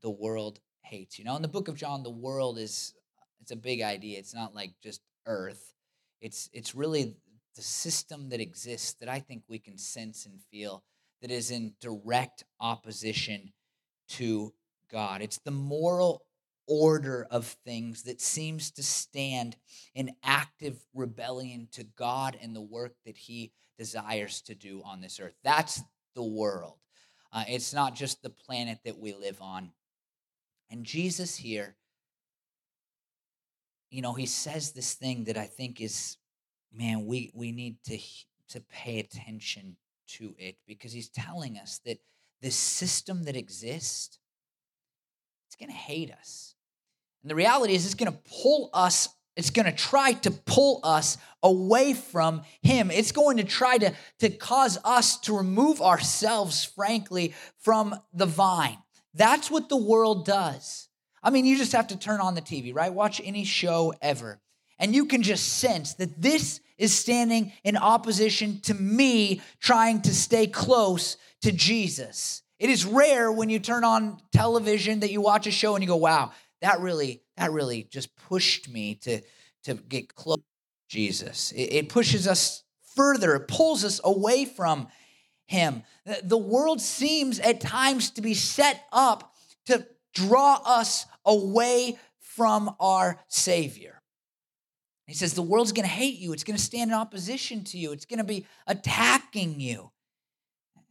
[0.02, 1.24] the world hates you.
[1.24, 2.92] Now, in the book of John, the world is
[3.44, 4.18] it's a big idea.
[4.18, 5.74] It's not like just earth.
[6.22, 7.14] It's it's really
[7.54, 10.82] the system that exists that I think we can sense and feel
[11.20, 13.52] that is in direct opposition
[14.08, 14.54] to
[14.90, 15.20] God.
[15.20, 16.22] It's the moral
[16.66, 19.58] order of things that seems to stand
[19.94, 25.20] in active rebellion to God and the work that He desires to do on this
[25.20, 25.36] earth.
[25.44, 25.82] That's
[26.14, 26.78] the world.
[27.30, 29.72] Uh, it's not just the planet that we live on.
[30.70, 31.76] And Jesus here
[33.94, 36.16] you know, he says this thing that I think is,
[36.72, 37.96] man, we, we need to,
[38.48, 39.76] to pay attention
[40.08, 41.98] to it because he's telling us that
[42.42, 44.18] this system that exists,
[45.46, 46.56] it's going to hate us.
[47.22, 50.80] And the reality is, it's going to pull us, it's going to try to pull
[50.82, 52.90] us away from him.
[52.90, 58.78] It's going to try to, to cause us to remove ourselves, frankly, from the vine.
[59.14, 60.88] That's what the world does.
[61.24, 62.92] I mean, you just have to turn on the TV, right?
[62.92, 64.40] Watch any show ever.
[64.78, 70.14] And you can just sense that this is standing in opposition to me trying to
[70.14, 72.42] stay close to Jesus.
[72.58, 75.88] It is rare when you turn on television that you watch a show and you
[75.88, 79.20] go, wow, that really, that really just pushed me to,
[79.64, 80.42] to get close to
[80.88, 81.52] Jesus.
[81.52, 84.88] It, it pushes us further, it pulls us away from
[85.46, 85.82] him.
[86.22, 89.34] The world seems at times to be set up
[89.66, 94.00] to draw us away from our Savior.
[95.06, 96.32] He says, The world's going to hate you.
[96.32, 97.92] It's going to stand in opposition to you.
[97.92, 99.90] It's going to be attacking you.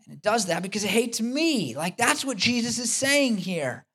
[0.05, 1.75] And it does that because it hates me.
[1.75, 3.85] Like that's what Jesus is saying here.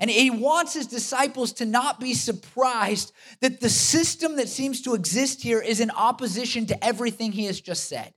[0.00, 4.94] And he wants his disciples to not be surprised that the system that seems to
[4.94, 8.12] exist here is in opposition to everything he has just said.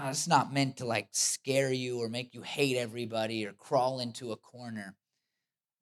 [0.00, 4.00] Uh, it's not meant to like scare you or make you hate everybody or crawl
[4.00, 4.96] into a corner.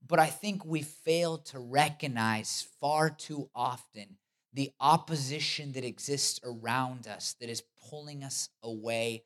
[0.06, 4.16] But I think we fail to recognize far too often
[4.52, 9.24] the opposition that exists around us that is pulling us away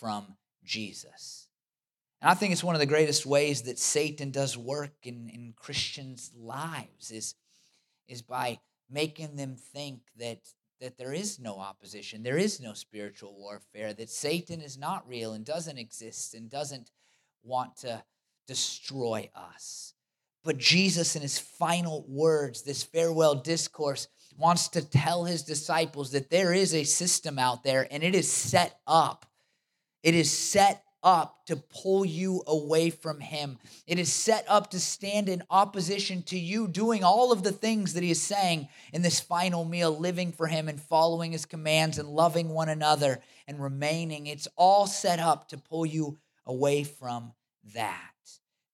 [0.00, 1.48] from Jesus.
[2.20, 5.54] And I think it's one of the greatest ways that Satan does work in, in
[5.56, 7.34] Christians' lives is,
[8.08, 8.58] is by
[8.90, 10.40] making them think that,
[10.84, 15.32] that there is no opposition, there is no spiritual warfare, that Satan is not real
[15.32, 16.90] and doesn't exist and doesn't
[17.42, 18.04] want to
[18.46, 19.94] destroy us.
[20.44, 26.28] But Jesus, in his final words, this farewell discourse, wants to tell his disciples that
[26.28, 29.24] there is a system out there and it is set up.
[30.02, 33.58] It is set up to pull you away from him.
[33.86, 37.92] It is set up to stand in opposition to you doing all of the things
[37.92, 41.98] that he is saying in this final meal, living for him and following his commands
[41.98, 44.26] and loving one another and remaining.
[44.26, 47.32] It's all set up to pull you away from
[47.74, 48.00] that.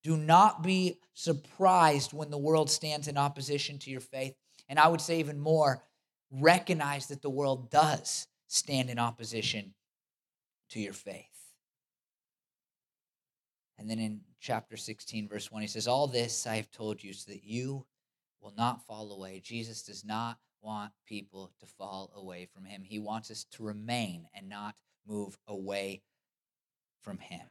[0.03, 4.35] Do not be surprised when the world stands in opposition to your faith.
[4.69, 5.83] And I would say even more,
[6.31, 9.75] recognize that the world does stand in opposition
[10.71, 11.30] to your faith.
[13.81, 17.15] And then in chapter 16, verse 1, he says, All this I have told you
[17.15, 17.87] so that you
[18.43, 19.41] will not fall away.
[19.43, 22.83] Jesus does not want people to fall away from him.
[22.85, 24.75] He wants us to remain and not
[25.09, 26.03] move away
[27.01, 27.47] from him.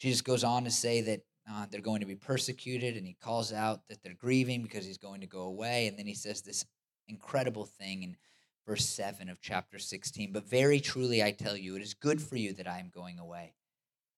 [0.00, 3.52] Jesus goes on to say that uh, they're going to be persecuted, and he calls
[3.52, 5.86] out that they're grieving because he's going to go away.
[5.86, 6.64] And then he says this
[7.08, 8.16] incredible thing in
[8.66, 10.32] verse 7 of chapter 16.
[10.32, 13.18] But very truly I tell you, it is good for you that I am going
[13.18, 13.52] away.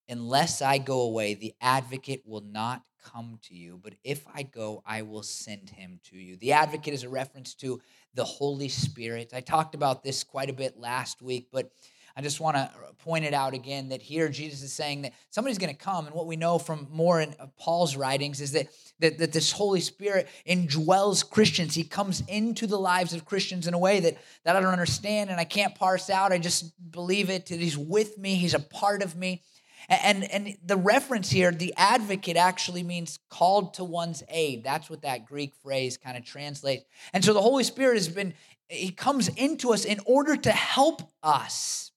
[0.08, 3.80] Unless I go away, the advocate will not come to you.
[3.82, 6.36] But if I go, I will send him to you.
[6.36, 7.80] The advocate is a reference to
[8.14, 9.32] the Holy Spirit.
[9.34, 11.70] I talked about this quite a bit last week, but
[12.18, 15.12] I just want to uh, point it out again that here Jesus is saying that
[15.28, 16.06] somebody's going to come.
[16.06, 18.68] And what we know from more in uh, Paul's writings is that,
[19.00, 21.74] that, that this Holy Spirit indwells Christians.
[21.74, 25.28] He comes into the lives of Christians in a way that, that I don't understand
[25.28, 26.32] and I can't parse out.
[26.32, 29.42] I just believe it that He's with me, He's a part of me.
[29.88, 34.64] And, and the reference here, the advocate actually means called to one's aid.
[34.64, 36.85] That's what that Greek phrase kind of translates.
[37.12, 38.35] And so the Holy Spirit has been,
[38.68, 41.92] He comes into us in order to help us.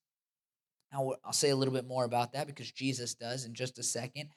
[0.94, 3.84] Now, I'll say a little bit more about that because Jesus does in just a
[3.84, 4.30] second.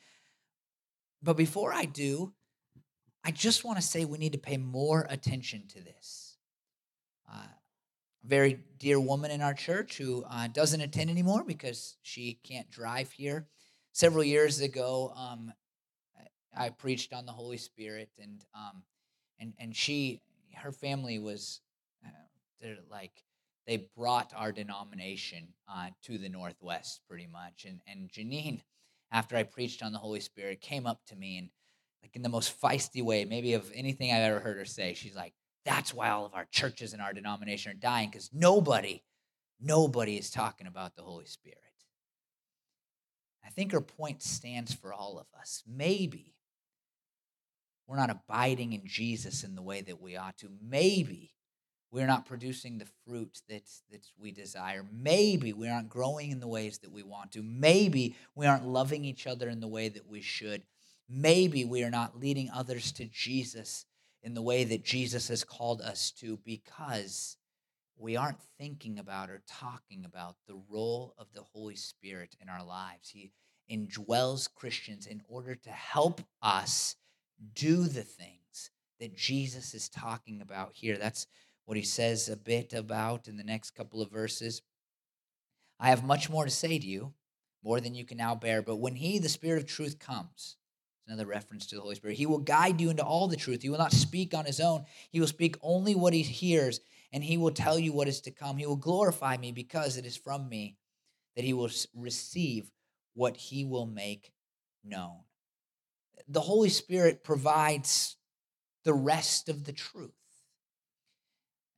[1.23, 2.33] But before I do,
[3.25, 6.37] I just want to say we need to pay more attention to this.
[7.31, 7.47] Uh,
[8.24, 13.11] very dear woman in our church who uh, doesn't attend anymore because she can't drive
[13.11, 13.48] here.
[13.92, 15.52] Several years ago, um,
[16.56, 18.82] I preached on the Holy Spirit, and um,
[19.38, 20.20] and and she,
[20.54, 21.61] her family was,
[22.04, 22.11] uh,
[22.61, 23.12] they're like
[23.66, 27.64] they brought our denomination uh, to the Northwest pretty much.
[27.66, 28.61] And, and Janine,
[29.11, 31.48] after I preached on the Holy Spirit, came up to me and,
[32.02, 35.14] like, in the most feisty way, maybe of anything I've ever heard her say, she's
[35.14, 39.03] like, that's why all of our churches and our denomination are dying because nobody,
[39.61, 41.59] nobody is talking about the Holy Spirit.
[43.44, 45.62] I think her point stands for all of us.
[45.66, 46.35] Maybe
[47.87, 50.48] we're not abiding in Jesus in the way that we ought to.
[50.62, 51.35] Maybe
[51.90, 54.85] we're not producing the fruit that, that we desire.
[54.90, 57.42] Maybe we aren't growing in the ways that we want to.
[57.42, 60.62] Maybe we aren't loving each other in the way that we should.
[61.09, 63.85] Maybe we are not leading others to Jesus
[64.22, 67.37] in the way that Jesus has called us to because
[67.96, 72.64] we aren't thinking about or talking about the role of the Holy Spirit in our
[72.64, 73.11] lives.
[73.11, 73.32] He
[73.70, 76.96] indwells Christians in order to help us
[77.54, 80.96] do the things that Jesus is talking about here.
[80.96, 81.26] That's
[81.64, 84.62] what he says a bit about in the next couple of verses.
[85.80, 87.12] I have much more to say to you,
[87.64, 88.62] more than you can now bear.
[88.62, 90.56] But when he, the Spirit of truth, comes,
[91.12, 93.61] another reference to the Holy Spirit, he will guide you into all the truth.
[93.62, 96.81] He will not speak on his own, he will speak only what he hears,
[97.12, 98.57] and he will tell you what is to come.
[98.57, 100.77] He will glorify me because it is from me
[101.37, 102.70] that he will receive
[103.14, 104.33] what he will make
[104.83, 105.18] known.
[106.29, 108.16] The Holy Spirit provides
[108.85, 110.11] the rest of the truth.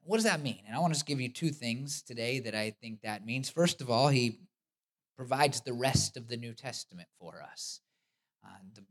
[0.02, 0.60] What does that mean?
[0.66, 3.48] And I want to give you two things today that I think that means.
[3.48, 4.38] First of all, he
[5.16, 7.80] provides the rest of the New Testament for us.
[8.44, 8.82] Uh, the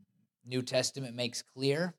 [0.46, 1.94] New Testament makes clear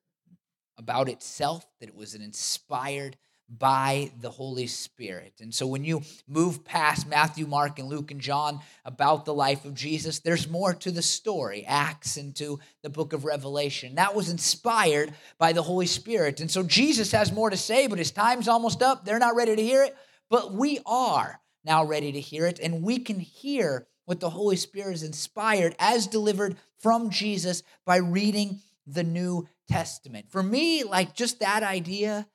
[0.78, 5.34] about itself that it was inspired by the Holy Spirit.
[5.40, 9.66] And so when you move past Matthew, Mark, and Luke and John about the life
[9.66, 13.96] of Jesus, there's more to the story, Acts into the book of Revelation.
[13.96, 16.40] That was inspired by the Holy Spirit.
[16.40, 19.06] And so Jesus has more to say, but his time's almost up.
[19.06, 19.96] They're not ready to hear it,
[20.30, 22.60] but we are now ready to hear it.
[22.60, 27.96] And we can hear what the Holy Spirit is inspired as delivered from Jesus by
[27.96, 30.28] reading the New Testament.
[30.30, 32.28] For me, like just that idea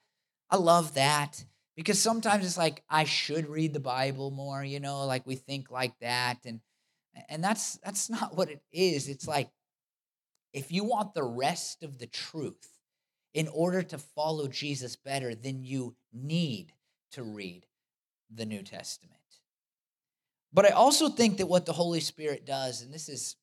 [0.50, 1.44] I love that
[1.76, 5.70] because sometimes it's like I should read the Bible more, you know, like we think
[5.70, 6.58] like that and
[7.28, 9.08] and that's that's not what it is.
[9.08, 9.50] It's like
[10.52, 12.80] if you want the rest of the truth
[13.32, 16.72] in order to follow Jesus better, then you need
[17.12, 17.66] to read
[18.34, 19.20] the New Testament.
[20.52, 23.36] But I also think that what the Holy Spirit does, and this is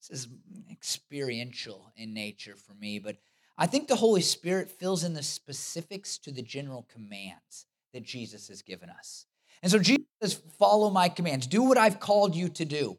[0.00, 0.28] this is
[0.70, 3.16] experiential in nature for me, but
[3.56, 8.48] I think the Holy Spirit fills in the specifics to the general commands that Jesus
[8.48, 9.26] has given us.
[9.62, 12.98] And so Jesus says, Follow my commands, do what I've called you to do.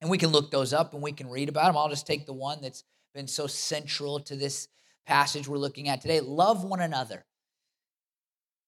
[0.00, 1.76] And we can look those up and we can read about them.
[1.76, 2.82] I'll just take the one that's
[3.14, 4.66] been so central to this
[5.06, 7.24] passage we're looking at today love one another.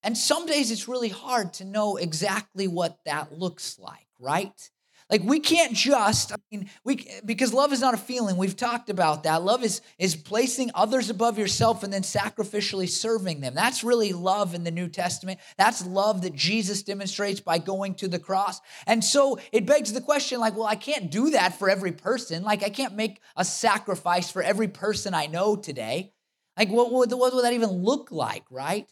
[0.05, 4.70] And some days it's really hard to know exactly what that looks like, right?
[5.11, 8.37] Like we can't just, I mean, we because love is not a feeling.
[8.37, 9.43] We've talked about that.
[9.43, 13.55] Love is is placing others above yourself and then sacrificially serving them.
[13.55, 15.41] That's really love in the New Testament.
[15.59, 18.61] That's love that Jesus demonstrates by going to the cross.
[18.87, 22.43] And so it begs the question like, well, I can't do that for every person.
[22.43, 26.13] Like I can't make a sacrifice for every person I know today.
[26.57, 28.89] Like what would, what would that even look like, right?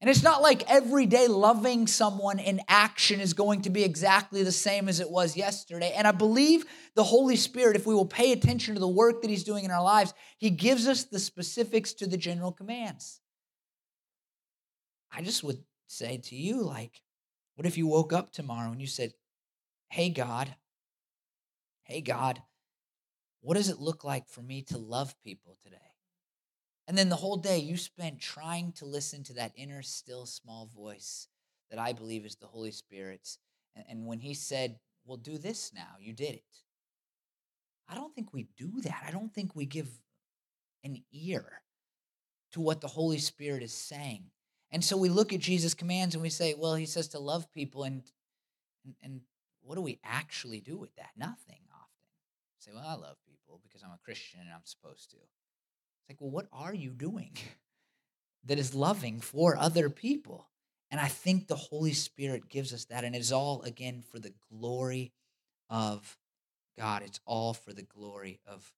[0.00, 4.42] And it's not like every day loving someone in action is going to be exactly
[4.42, 5.92] the same as it was yesterday.
[5.96, 9.30] And I believe the Holy Spirit, if we will pay attention to the work that
[9.30, 13.20] He's doing in our lives, He gives us the specifics to the general commands.
[15.10, 17.00] I just would say to you, like,
[17.54, 19.14] what if you woke up tomorrow and you said,
[19.88, 20.54] Hey, God,
[21.84, 22.42] hey, God,
[23.40, 25.76] what does it look like for me to love people today?
[26.88, 30.66] And then the whole day you spent trying to listen to that inner, still, small
[30.74, 31.28] voice
[31.70, 33.38] that I believe is the Holy Spirit's.
[33.88, 36.44] And when He said, Well, do this now, you did it.
[37.88, 39.04] I don't think we do that.
[39.06, 39.88] I don't think we give
[40.84, 41.62] an ear
[42.52, 44.24] to what the Holy Spirit is saying.
[44.70, 47.50] And so we look at Jesus' commands and we say, Well, He says to love
[47.52, 47.84] people.
[47.84, 48.02] And,
[49.02, 49.20] and,
[49.62, 51.10] what do we actually do with that?
[51.16, 52.06] Nothing often.
[52.58, 55.16] say, Well, I love people because I'm a Christian and I'm supposed to.
[56.08, 57.36] It's like, well, what are you doing
[58.44, 60.48] that is loving for other people?
[60.90, 63.04] And I think the Holy Spirit gives us that.
[63.04, 65.12] And it's all, again, for the glory
[65.68, 66.16] of
[66.78, 67.02] God.
[67.02, 68.72] It's all for the glory of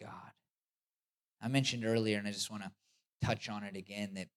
[0.00, 0.32] God.
[1.40, 2.72] I mentioned earlier, and I just want to
[3.24, 4.28] touch on it again, that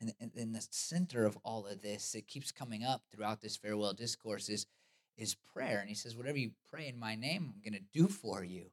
[0.00, 3.92] in, in, the center of all of this, it keeps coming up throughout this farewell
[3.92, 4.66] discourse is,
[5.16, 5.78] is prayer.
[5.78, 8.66] And he says, Whatever you pray in my name, I'm going to do for you.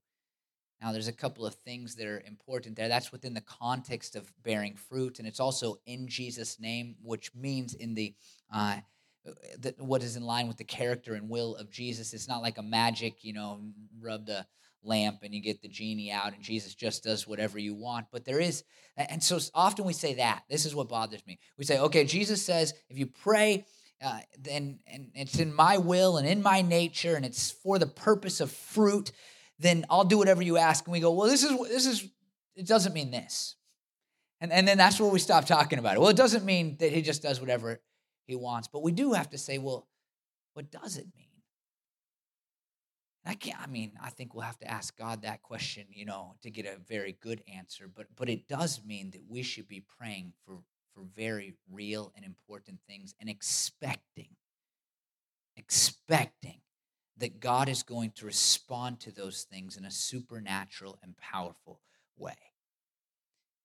[0.83, 2.89] Now, there's a couple of things that are important there.
[2.89, 7.73] That's within the context of bearing fruit, and it's also in Jesus' name, which means
[7.73, 8.13] in the
[8.53, 8.79] uh,
[9.77, 12.13] what is in line with the character and will of Jesus.
[12.13, 13.61] It's not like a magic, you know,
[14.01, 14.45] rub the
[14.83, 18.07] lamp and you get the genie out, and Jesus just does whatever you want.
[18.11, 18.65] But there is,
[18.97, 20.43] and so often we say that.
[20.49, 21.39] This is what bothers me.
[21.57, 23.65] We say, okay, Jesus says if you pray.
[24.03, 27.87] Uh, then and it's in my will and in my nature, and it's for the
[27.87, 29.13] purpose of fruit
[29.63, 30.85] then I'll do whatever you ask.
[30.85, 32.09] And we go, well, this is this is
[32.55, 33.55] it doesn't mean this.
[34.39, 35.99] And, and then that's where we stop talking about it.
[35.99, 37.81] Well, it doesn't mean that he just does whatever
[38.27, 39.87] he wants, but we do have to say, well,
[40.53, 41.27] what does it mean?
[43.25, 46.35] I can't, I mean, I think we'll have to ask God that question, you know,
[46.41, 47.89] to get a very good answer.
[47.93, 50.59] But but it does mean that we should be praying for
[50.93, 54.35] for very real and important things and expecting,
[55.55, 56.59] expecting
[57.17, 61.79] that God is going to respond to those things in a supernatural and powerful
[62.17, 62.35] way.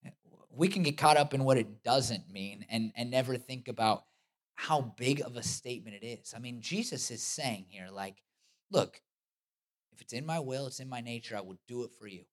[0.05, 0.11] Eh,
[0.51, 4.05] we can get caught up in what it doesn't mean and, and never think about
[4.55, 6.35] how big of a statement it is.
[6.37, 8.23] I mean, Jesus is saying here, like,
[8.71, 9.01] look,
[9.93, 12.25] if it's in my will, it's in my nature, I will do it for you.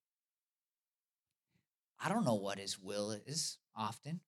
[2.03, 4.19] I don't know what his will is often.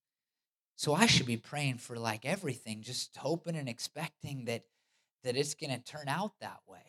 [0.75, 4.63] So I should be praying for like everything, just hoping and expecting that
[5.28, 6.80] that it's going to turn out that way.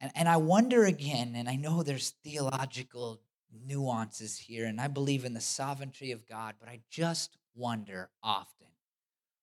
[0.00, 3.20] And, and I wonder again, and I know there's theological
[3.64, 8.66] nuances here, and I believe in the sovereignty of God, but I just wonder often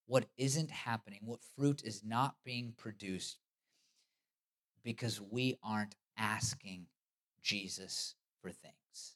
[0.07, 3.37] what isn't happening, what fruit is not being produced
[4.83, 6.87] because we aren't asking
[7.41, 9.15] Jesus for things.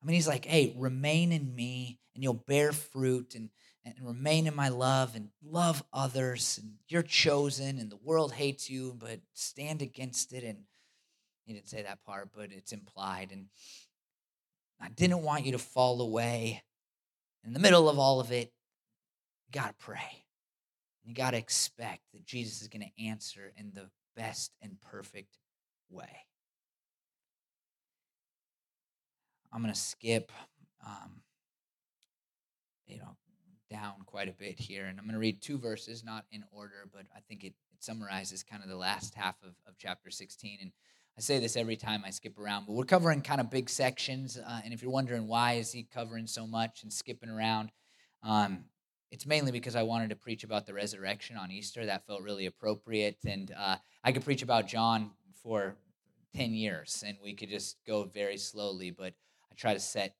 [0.00, 3.50] I mean, he's like, hey, remain in me and you'll bear fruit and
[3.86, 8.68] and remain in my love and love others and you're chosen and the world hates
[8.68, 10.58] you but stand against it and
[11.44, 13.46] he didn't say that part but it's implied and
[14.80, 16.62] i didn't want you to fall away.
[17.44, 18.52] In the middle of all of it
[19.46, 20.24] you got to pray.
[21.04, 25.38] You got to expect that jesus is going to answer in the best and perfect
[25.88, 26.24] way.
[29.52, 30.32] I'm going to skip
[30.84, 31.20] um,
[32.88, 33.16] you know
[33.70, 34.86] down quite a bit here.
[34.86, 37.82] And I'm going to read two verses, not in order, but I think it, it
[37.82, 40.58] summarizes kind of the last half of, of chapter 16.
[40.60, 40.72] And
[41.18, 44.38] I say this every time I skip around, but we're covering kind of big sections.
[44.38, 47.70] Uh, and if you're wondering why is he covering so much and skipping around,
[48.22, 48.64] um,
[49.10, 51.86] it's mainly because I wanted to preach about the resurrection on Easter.
[51.86, 53.16] That felt really appropriate.
[53.26, 55.12] And uh, I could preach about John
[55.42, 55.76] for
[56.36, 59.14] 10 years and we could just go very slowly, but
[59.50, 60.14] I try to set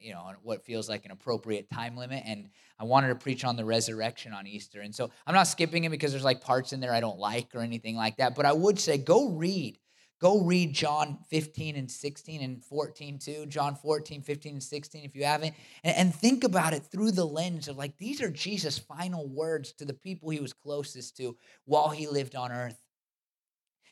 [0.00, 2.22] you know, what feels like an appropriate time limit.
[2.26, 4.80] And I wanted to preach on the resurrection on Easter.
[4.80, 7.54] And so I'm not skipping it because there's like parts in there I don't like
[7.54, 8.34] or anything like that.
[8.34, 9.78] But I would say go read.
[10.20, 13.46] Go read John 15 and 16 and 14 too.
[13.46, 15.54] John 14, 15, and 16 if you haven't.
[15.82, 19.72] And, and think about it through the lens of like, these are Jesus' final words
[19.74, 22.78] to the people he was closest to while he lived on earth.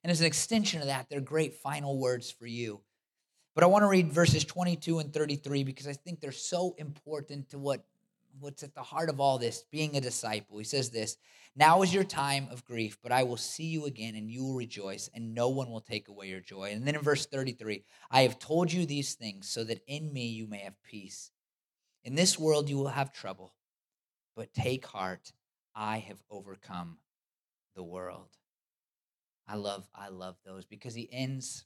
[0.04, 2.82] And as an extension of that, they're great final words for you.
[3.58, 7.50] But I want to read verses 22 and 33 because I think they're so important
[7.50, 7.84] to what,
[8.38, 10.58] what's at the heart of all this, being a disciple.
[10.58, 11.16] He says this
[11.56, 14.54] Now is your time of grief, but I will see you again, and you will
[14.54, 16.70] rejoice, and no one will take away your joy.
[16.70, 17.82] And then in verse 33,
[18.12, 21.32] I have told you these things so that in me you may have peace.
[22.04, 23.54] In this world you will have trouble,
[24.36, 25.32] but take heart,
[25.74, 26.98] I have overcome
[27.74, 28.28] the world.
[29.48, 31.64] I love I love those because he ends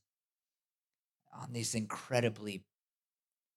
[1.32, 2.62] on these incredibly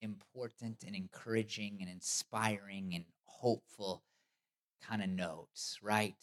[0.02, 4.04] important and encouraging and inspiring and hopeful
[4.88, 6.16] kind of notes, right?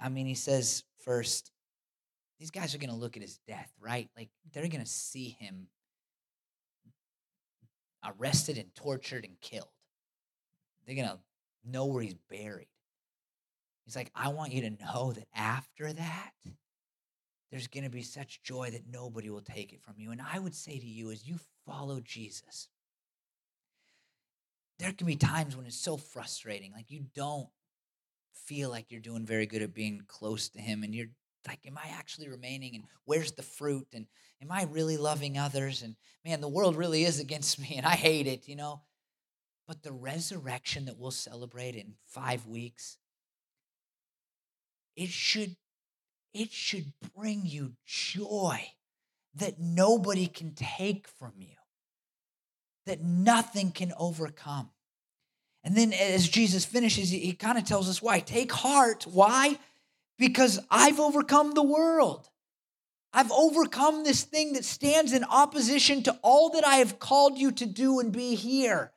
[0.00, 1.50] I, mean, he says first,
[2.38, 4.08] these guys are going to look at his death, right?
[4.16, 5.66] Like they're going to see him
[8.04, 9.66] arrested and tortured and killed.
[10.86, 11.18] They're going to
[11.64, 12.68] know where he's buried.
[13.84, 16.32] He's like, I want you to know that after that,
[17.52, 20.10] there's going to be such joy that nobody will take it from you.
[20.10, 21.36] And I would say to you, as you
[21.66, 22.68] follow Jesus,
[24.78, 26.72] there can be times when it's so frustrating.
[26.72, 27.48] Like you don't
[28.32, 30.82] feel like you're doing very good at being close to Him.
[30.82, 31.08] And you're
[31.46, 32.74] like, am I actually remaining?
[32.74, 33.86] And where's the fruit?
[33.92, 34.06] And
[34.40, 35.82] am I really loving others?
[35.82, 35.94] And
[36.24, 38.80] man, the world really is against me and I hate it, you know?
[39.68, 42.96] But the resurrection that we'll celebrate in five weeks,
[44.96, 45.54] it should
[46.34, 48.60] it should bring you joy
[49.34, 51.56] that nobody can take from you,
[52.86, 54.70] that nothing can overcome.
[55.64, 58.20] And then as Jesus finishes, he, he kind of tells us why.
[58.20, 59.04] Take heart.
[59.06, 59.58] Why?
[60.18, 62.28] Because I've overcome the world.
[63.12, 67.52] I've overcome this thing that stands in opposition to all that I have called you
[67.52, 68.92] to do and be here.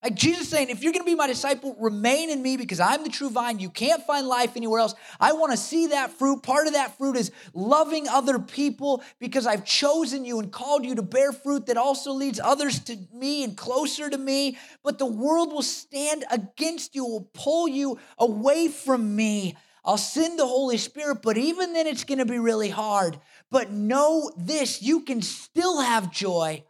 [0.00, 3.02] Like Jesus saying, if you're going to be my disciple, remain in me because I'm
[3.02, 3.58] the true vine.
[3.58, 4.94] You can't find life anywhere else.
[5.18, 6.44] I want to see that fruit.
[6.44, 10.94] Part of that fruit is loving other people because I've chosen you and called you
[10.94, 14.56] to bear fruit that also leads others to me and closer to me.
[14.84, 19.56] But the world will stand against you, will pull you away from me.
[19.84, 23.18] I'll send the Holy Spirit, but even then it's going to be really hard.
[23.50, 26.62] But know this you can still have joy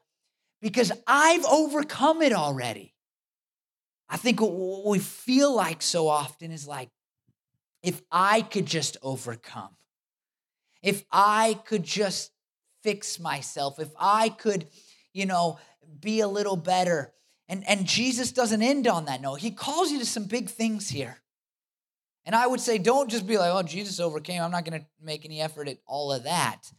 [0.62, 2.94] because I've overcome it already.
[4.09, 6.90] I think what we feel like so often is like,
[7.82, 9.76] if I could just overcome,
[10.82, 12.32] if I could just
[12.82, 14.66] fix myself, if I could,
[15.12, 15.59] you know,
[16.00, 17.12] be a little better.
[17.48, 19.40] And, and Jesus doesn't end on that note.
[19.40, 21.18] He calls you to some big things here.
[22.24, 24.42] And I would say, don't just be like, oh, Jesus overcame.
[24.42, 26.70] I'm not going to make any effort at all of that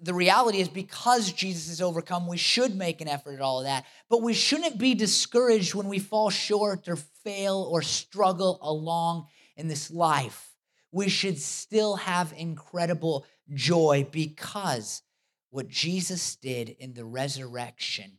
[0.00, 3.66] the reality is because Jesus is overcome, we should make an effort at all of
[3.66, 3.84] that.
[4.08, 9.26] But we shouldn't be discouraged when we fall short or fail or struggle along
[9.56, 10.50] in this life.
[10.90, 15.02] We should still have incredible joy because
[15.50, 18.18] what Jesus did in the resurrection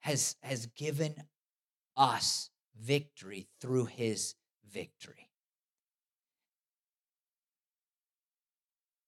[0.00, 1.14] has, has given
[1.96, 2.50] us
[2.80, 4.34] victory through his
[4.72, 5.31] victory.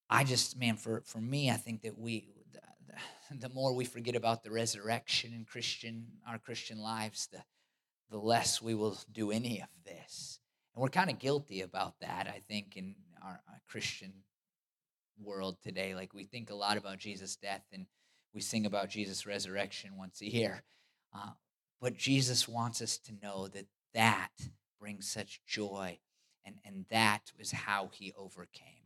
[0.08, 4.16] I just, man, for, for me, I think that we, the, the more we forget
[4.16, 7.42] about the resurrection in Christian, our Christian lives, the,
[8.10, 10.38] the less we will do any of this.
[10.74, 14.12] And we're kind of guilty about that, I think, in our, our, Christian
[15.20, 15.94] world today.
[15.94, 17.86] Like we think a lot about Jesus' death and
[18.34, 20.62] we sing about Jesus' resurrection once a year.
[21.14, 21.30] Uh,
[21.80, 24.30] but Jesus wants us to know that that
[24.80, 25.98] brings such joy,
[26.44, 28.83] and, and that was how he overcame.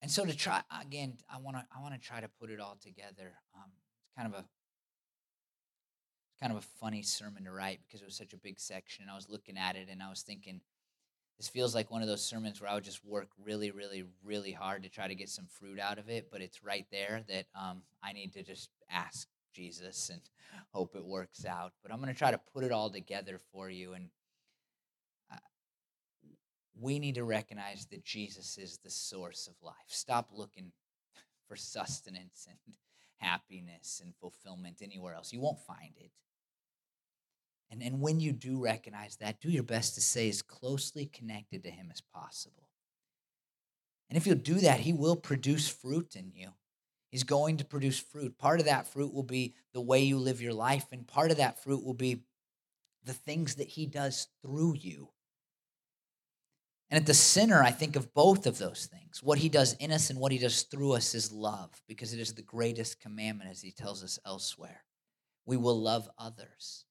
[0.00, 2.60] And so to try again, I want to I want to try to put it
[2.60, 3.34] all together.
[3.54, 3.70] Um,
[4.00, 4.44] it's kind of a
[6.28, 9.02] it's kind of a funny sermon to write because it was such a big section.
[9.02, 10.60] And I was looking at it and I was thinking,
[11.38, 14.52] this feels like one of those sermons where I would just work really, really, really
[14.52, 16.28] hard to try to get some fruit out of it.
[16.30, 20.20] But it's right there that um, I need to just ask Jesus and
[20.72, 21.72] hope it works out.
[21.82, 24.10] But I'm going to try to put it all together for you and
[26.80, 29.74] we need to recognize that Jesus is the source of life.
[29.88, 30.72] Stop looking
[31.48, 32.74] for sustenance and
[33.18, 35.32] happiness and fulfillment anywhere else.
[35.32, 36.10] You won't find it.
[37.70, 41.62] And, and when you do recognize that, do your best to stay as closely connected
[41.64, 42.68] to Him as possible.
[44.08, 46.50] And if you'll do that, He will produce fruit in you.
[47.10, 48.38] He's going to produce fruit.
[48.38, 51.38] Part of that fruit will be the way you live your life, and part of
[51.38, 52.22] that fruit will be
[53.04, 55.08] the things that He does through you.
[56.90, 59.22] And at the center, I think of both of those things.
[59.22, 62.20] What He does in us and what He does through us is love, because it
[62.20, 64.84] is the greatest commandment, as He tells us elsewhere.
[65.44, 66.84] We will love others.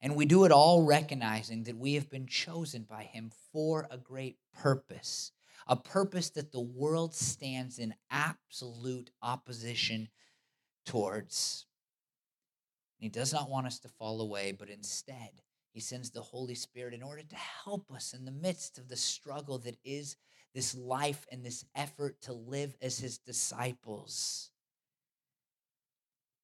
[0.00, 3.98] And we do it all recognizing that we have been chosen by Him for a
[3.98, 5.32] great purpose
[5.66, 10.08] a purpose that the world stands in absolute opposition
[10.84, 11.66] towards.
[12.98, 15.30] He does not want us to fall away, but instead,
[15.72, 18.96] he sends the Holy Spirit in order to help us in the midst of the
[18.96, 20.16] struggle that is
[20.54, 24.50] this life and this effort to live as his disciples.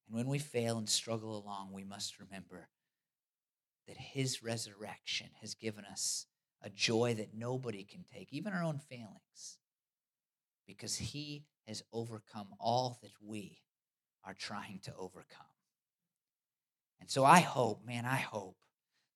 [0.07, 2.69] And when we fail and struggle along, we must remember
[3.87, 6.25] that his resurrection has given us
[6.61, 9.57] a joy that nobody can take, even our own failings,
[10.67, 13.59] because He has overcome all that we
[14.23, 15.45] are trying to overcome.
[16.99, 18.57] And so I hope, man, I hope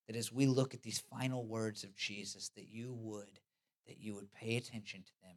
[0.08, 3.39] that as we look at these final words of Jesus, that you would,
[3.88, 5.36] that you would pay attention to them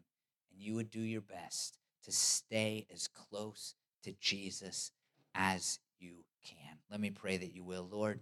[0.52, 4.92] and you would do your best to stay as close to Jesus
[5.34, 6.78] as you can.
[6.90, 8.20] Let me pray that you will, Lord.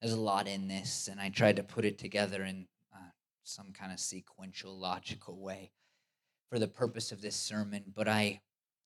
[0.00, 3.10] There's a lot in this, and I tried to put it together in uh,
[3.42, 5.72] some kind of sequential, logical way
[6.48, 7.84] for the purpose of this sermon.
[7.94, 8.40] But I,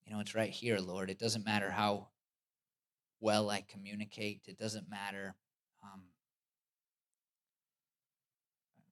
[0.05, 1.11] you know, it's right here, Lord.
[1.11, 2.09] It doesn't matter how
[3.21, 5.37] well I communicate, it doesn't matter.
[5.83, 6.03] Um,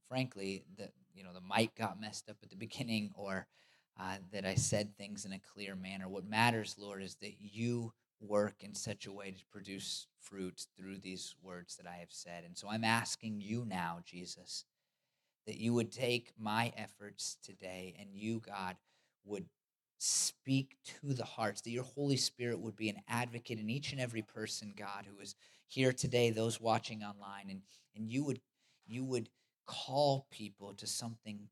[0.09, 3.47] frankly, that you know the mic got messed up at the beginning, or
[3.99, 6.09] uh, that I said things in a clear manner.
[6.09, 10.99] What matters, Lord, is that you work in such a way to produce fruit through
[10.99, 12.45] these words that I have said.
[12.45, 14.65] And so I'm asking you now, Jesus,
[15.47, 18.77] that you would take my efforts today and you, God,
[19.25, 19.47] would
[19.99, 24.01] speak to the hearts, that your Holy Spirit would be an advocate in each and
[24.01, 25.35] every person, God, who is
[25.71, 27.63] here today, those watching online, and,
[27.95, 28.41] and you would
[28.87, 29.29] you would
[29.67, 31.49] call people to something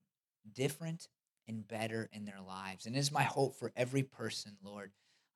[0.53, 1.07] different
[1.47, 2.85] and better in their lives.
[2.85, 4.91] And it is my hope for every person, Lord,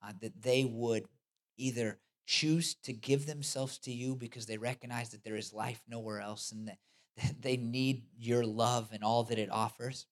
[0.05, 1.05] uh, that they would
[1.57, 6.20] either choose to give themselves to you because they recognize that there is life nowhere
[6.20, 6.78] else and that,
[7.41, 10.07] they need your love and all that it offers.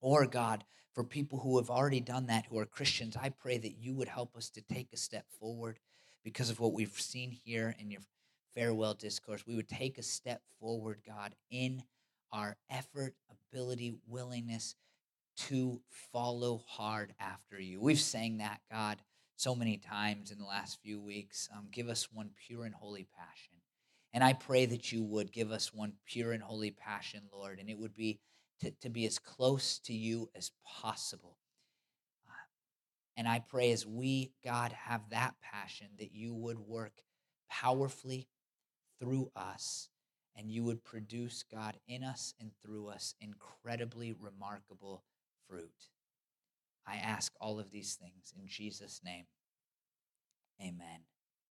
[0.00, 0.64] Or, God,
[0.94, 4.08] for people who have already done that, who are Christians, I pray that you would
[4.08, 5.80] help us to take a step forward
[6.24, 8.00] because of what we've seen here in your
[8.54, 9.46] farewell discourse.
[9.46, 11.82] We would take a step forward, God, in
[12.32, 14.74] our effort, ability, willingness
[15.36, 15.80] to
[16.12, 17.80] follow hard after you.
[17.80, 18.98] We've sang that, God
[19.36, 21.48] so many times in the last few weeks.
[21.54, 23.54] Um, give us one pure and holy passion.
[24.12, 27.68] And I pray that you would give us one pure and holy passion, Lord, and
[27.68, 28.20] it would be
[28.60, 31.36] to, to be as close to you as possible.
[33.16, 37.02] And I pray as we, God, have that passion, that you would work
[37.48, 38.26] powerfully
[38.98, 39.88] through us
[40.36, 45.04] and you would produce, God, in us and through us incredibly remarkable
[45.48, 45.90] fruit.
[46.86, 49.26] I ask all of these things in Jesus' name.
[50.60, 51.13] Amen.